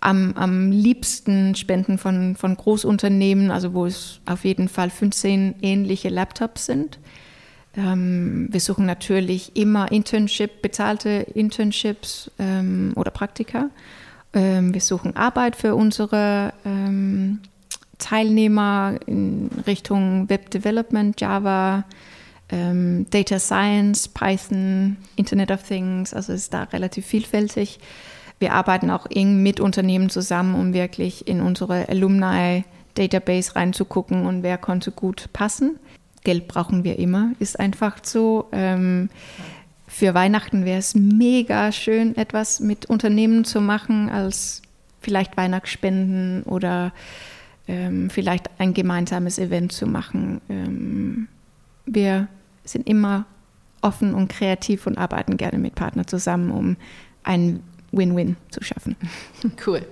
[0.00, 6.08] Am, am liebsten Spenden von, von Großunternehmen, also wo es auf jeden Fall 15 ähnliche
[6.08, 6.98] Laptops sind.
[7.76, 13.70] Ähm, wir suchen natürlich immer Internship, bezahlte Internships ähm, oder Praktika.
[14.32, 17.40] Ähm, wir suchen Arbeit für unsere ähm,
[17.98, 21.84] Teilnehmer in Richtung Web Development, Java,
[22.48, 26.12] ähm, Data Science, Python, Internet of Things.
[26.12, 27.78] Also ist da relativ vielfältig.
[28.40, 32.64] Wir arbeiten auch eng mit Unternehmen zusammen, um wirklich in unsere Alumni
[32.94, 35.78] Database reinzugucken und wer konnte gut passen.
[36.24, 38.48] Geld brauchen wir immer, ist einfach so.
[38.52, 39.10] Ähm,
[39.86, 44.62] für Weihnachten wäre es mega schön, etwas mit Unternehmen zu machen, als
[45.00, 46.92] vielleicht Weihnachtsspenden oder
[47.68, 50.40] ähm, vielleicht ein gemeinsames Event zu machen.
[50.48, 51.28] Ähm,
[51.86, 52.28] wir
[52.64, 53.26] sind immer
[53.82, 56.76] offen und kreativ und arbeiten gerne mit Partnern zusammen, um
[57.22, 57.62] ein
[57.92, 58.96] Win-Win zu schaffen.
[59.66, 59.82] Cool.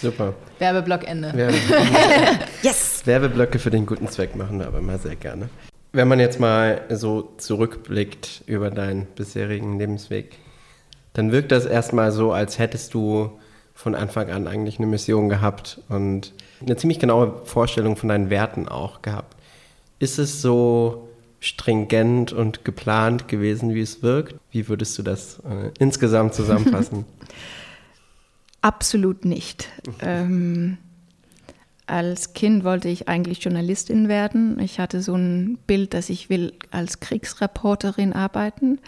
[0.00, 0.34] Super.
[0.58, 1.32] Werbeblock Ende.
[1.34, 2.48] Werbeblock.
[2.62, 3.02] yes!
[3.06, 5.48] Werbeblöcke für den guten Zweck machen wir aber immer sehr gerne.
[5.92, 10.36] Wenn man jetzt mal so zurückblickt über deinen bisherigen Lebensweg,
[11.14, 13.38] dann wirkt das erstmal so, als hättest du
[13.74, 18.68] von Anfang an eigentlich eine Mission gehabt und eine ziemlich genaue Vorstellung von deinen Werten
[18.68, 19.36] auch gehabt.
[19.98, 21.07] Ist es so
[21.40, 24.34] stringent und geplant gewesen, wie es wirkt?
[24.50, 27.04] Wie würdest du das äh, insgesamt zusammenfassen?
[28.60, 29.68] Absolut nicht.
[30.00, 30.78] ähm,
[31.86, 34.58] als Kind wollte ich eigentlich Journalistin werden.
[34.60, 38.78] Ich hatte so ein Bild, dass ich will als Kriegsreporterin arbeiten.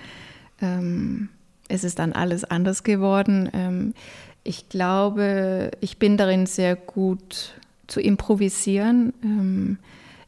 [0.60, 1.30] Ähm,
[1.68, 3.48] es ist dann alles anders geworden.
[3.54, 3.94] Ähm,
[4.42, 7.54] ich glaube, ich bin darin sehr gut
[7.86, 9.14] zu improvisieren.
[9.22, 9.78] Ähm,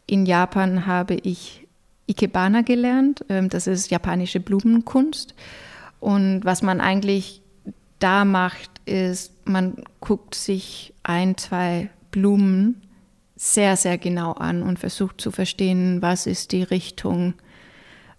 [0.07, 1.62] in Japan habe ich
[2.13, 3.25] Ikebana gelernt.
[3.29, 5.35] Ähm, das ist japanische Blumenkunst.
[6.01, 7.43] Und was man eigentlich
[7.99, 12.83] da macht, ist, man guckt sich ein, zwei Blumen
[13.37, 17.35] sehr, sehr genau an und versucht zu verstehen, was ist die Richtung,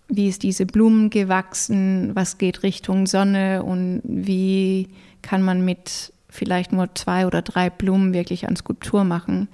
[0.07, 4.89] wie ist diese Blumen gewachsen, was geht Richtung Sonne und wie
[5.21, 9.47] kann man mit vielleicht nur zwei oder drei Blumen wirklich an Skulptur machen.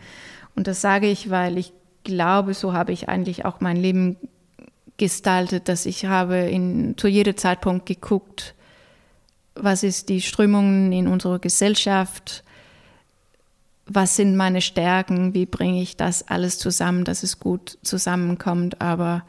[0.55, 1.73] Und das sage ich, weil ich
[2.03, 4.17] glaube, so habe ich eigentlich auch mein Leben
[4.97, 8.53] gestaltet, dass ich habe in, zu jedem Zeitpunkt geguckt,
[9.55, 12.43] was ist die Strömung in unserer Gesellschaft,
[13.85, 19.23] was sind meine Stärken, wie bringe ich das alles zusammen, dass es gut zusammenkommt, aber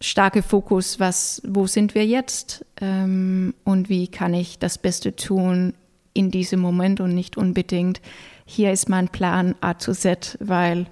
[0.00, 5.74] starke Fokus, was, wo sind wir jetzt ähm, und wie kann ich das Beste tun
[6.14, 8.00] in diesem Moment und nicht unbedingt,
[8.46, 10.86] hier ist mein Plan A zu Z, weil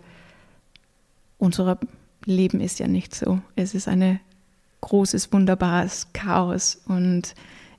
[1.38, 1.78] unser
[2.24, 3.40] Leben ist ja nicht so.
[3.56, 4.20] Es ist ein
[4.80, 7.34] großes, wunderbares Chaos und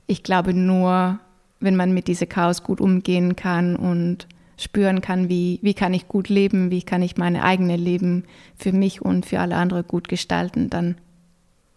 [0.06, 1.20] ich glaube nur,
[1.60, 6.08] wenn man mit diesem Chaos gut umgehen kann und spüren kann, wie, wie kann ich
[6.08, 8.24] gut leben, wie kann ich meine eigene Leben
[8.56, 10.96] für mich und für alle anderen gut gestalten, dann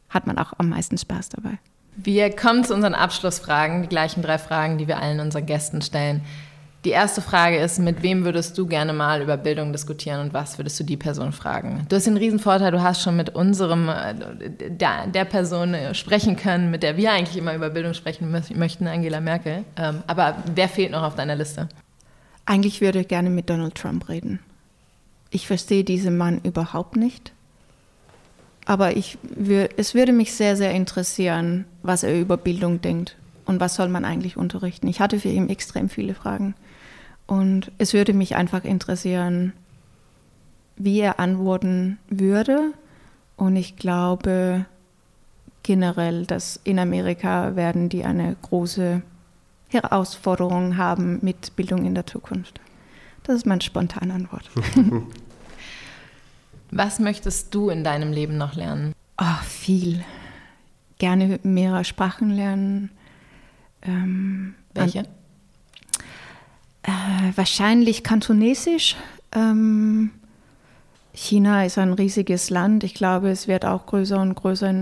[0.10, 1.58] hat man auch am meisten Spaß dabei.
[1.96, 6.22] Wir kommen zu unseren Abschlussfragen, die gleichen drei Fragen, die wir allen unseren Gästen stellen.
[6.86, 10.58] Die erste Frage ist, mit wem würdest du gerne mal über Bildung diskutieren und was
[10.58, 11.86] würdest du die Person fragen?
[11.88, 14.14] Du hast den Riesenvorteil, du hast schon mit unserem, äh,
[14.70, 18.88] der, der Person äh, sprechen können, mit der wir eigentlich immer über Bildung sprechen möchten,
[18.88, 19.64] Angela Merkel.
[19.78, 21.70] Ähm, aber wer fehlt noch auf deiner Liste?
[22.46, 24.40] Eigentlich würde ich gerne mit Donald Trump reden.
[25.32, 27.32] ich verstehe diesen Mann überhaupt nicht.
[28.66, 29.18] Aber ich,
[29.78, 33.16] es würde mich sehr, sehr interessieren, was er über Bildung denkt
[33.46, 34.88] und was soll man eigentlich unterrichten.
[34.88, 36.56] Ich hatte für ihn extrem viele Fragen.
[37.34, 39.54] Und es würde mich einfach interessieren,
[40.76, 42.74] wie er antworten würde.
[43.38, 44.66] Und ich glaube
[45.64, 49.02] generell, dass in Amerika werden die eine große
[49.70, 52.62] Herausforderung haben mit Bildung in der Zukunft.
[53.24, 54.52] Das ist meine spontane Antwort.
[56.70, 58.94] Was möchtest du in deinem Leben noch lernen?
[59.20, 60.06] Oh, viel.
[61.00, 62.92] Gerne mehrere Sprachen lernen.
[63.82, 65.06] Ähm, Welche?
[66.84, 68.96] Äh, wahrscheinlich Kantonesisch.
[69.34, 70.12] Ähm,
[71.14, 72.84] China ist ein riesiges Land.
[72.84, 74.74] Ich glaube, es wird auch größer und größer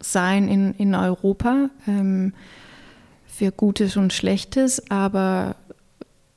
[0.00, 1.70] sein in, in Europa.
[1.86, 2.32] Ähm,
[3.32, 5.56] für Gutes und Schlechtes, aber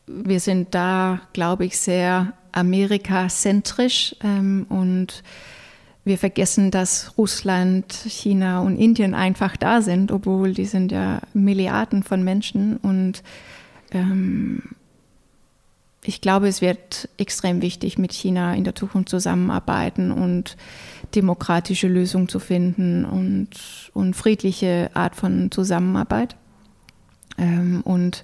[0.08, 5.22] wir sind da, glaube ich, sehr amerikazentrisch ähm, und
[6.06, 12.02] wir vergessen, dass Russland, China und Indien einfach da sind, obwohl die sind ja Milliarden
[12.02, 13.24] von Menschen und
[13.92, 14.64] ähm,
[16.08, 20.58] ich glaube, es wird extrem wichtig, mit China in der Zukunft zusammenarbeiten und
[21.16, 23.50] demokratische Lösungen zu finden und,
[23.94, 26.36] und friedliche Art von Zusammenarbeit.
[27.38, 28.24] Ähm, und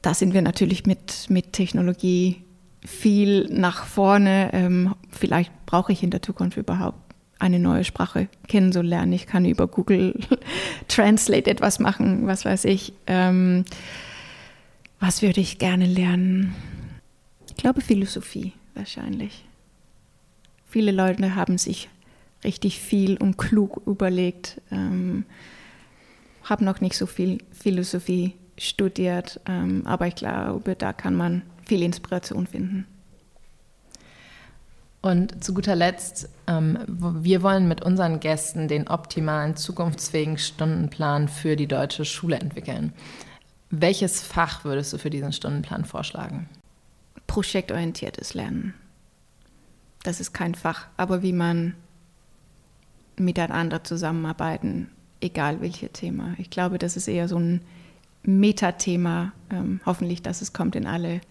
[0.00, 2.42] da sind wir natürlich mit, mit Technologie
[2.84, 4.50] viel nach vorne.
[4.52, 6.98] Ähm, vielleicht brauche ich in der Zukunft überhaupt
[7.38, 9.12] eine neue Sprache kennenzulernen.
[9.12, 10.18] Ich kann über Google
[10.88, 12.92] Translate etwas machen, was weiß ich.
[15.02, 16.54] Was würde ich gerne lernen?
[17.48, 19.44] Ich glaube Philosophie wahrscheinlich.
[20.68, 21.88] Viele Leute haben sich
[22.44, 24.60] richtig viel und klug überlegt.
[24.70, 25.24] Ähm,
[26.44, 31.82] habe noch nicht so viel Philosophie studiert, ähm, aber ich glaube, da kann man viel
[31.82, 32.86] Inspiration finden.
[35.00, 41.56] Und zu guter Letzt, ähm, wir wollen mit unseren Gästen den optimalen, zukunftsfähigen Stundenplan für
[41.56, 42.92] die deutsche Schule entwickeln.
[43.74, 46.46] Welches Fach würdest du für diesen Stundenplan vorschlagen?
[47.26, 48.74] Projektorientiertes Lernen.
[50.02, 51.72] Das ist kein Fach, aber wie man
[53.16, 54.90] miteinander zusammenarbeiten,
[55.22, 56.34] egal welches Thema.
[56.36, 57.62] Ich glaube, das ist eher so ein
[58.24, 59.32] Metathema.
[59.50, 61.22] Ähm, hoffentlich, dass es kommt in alle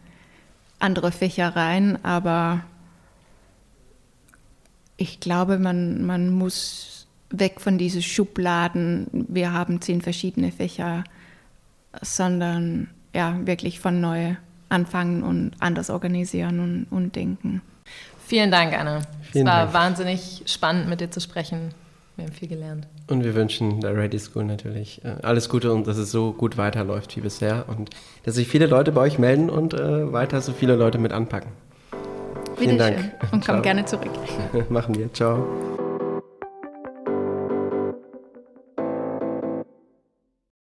[0.79, 2.63] andere Fächer rein, aber
[4.97, 11.03] ich glaube, man, man muss weg von diesen Schubladen, wir haben zehn verschiedene Fächer,
[12.01, 14.35] sondern ja, wirklich von neu
[14.69, 17.61] anfangen und anders organisieren und, und denken.
[18.25, 19.01] Vielen Dank, Anne.
[19.31, 19.73] Vielen es war Dank.
[19.73, 21.73] wahnsinnig spannend, mit dir zu sprechen.
[22.15, 22.87] Wir haben viel gelernt.
[23.07, 26.57] Und wir wünschen der Ready School natürlich äh, alles Gute und dass es so gut
[26.57, 27.89] weiterläuft wie bisher und
[28.23, 31.51] dass sich viele Leute bei euch melden und äh, weiter so viele Leute mit anpacken.
[32.57, 33.11] Vielen Dank.
[33.31, 34.11] Und komm gerne zurück.
[34.69, 35.11] Machen wir.
[35.13, 35.45] Ciao.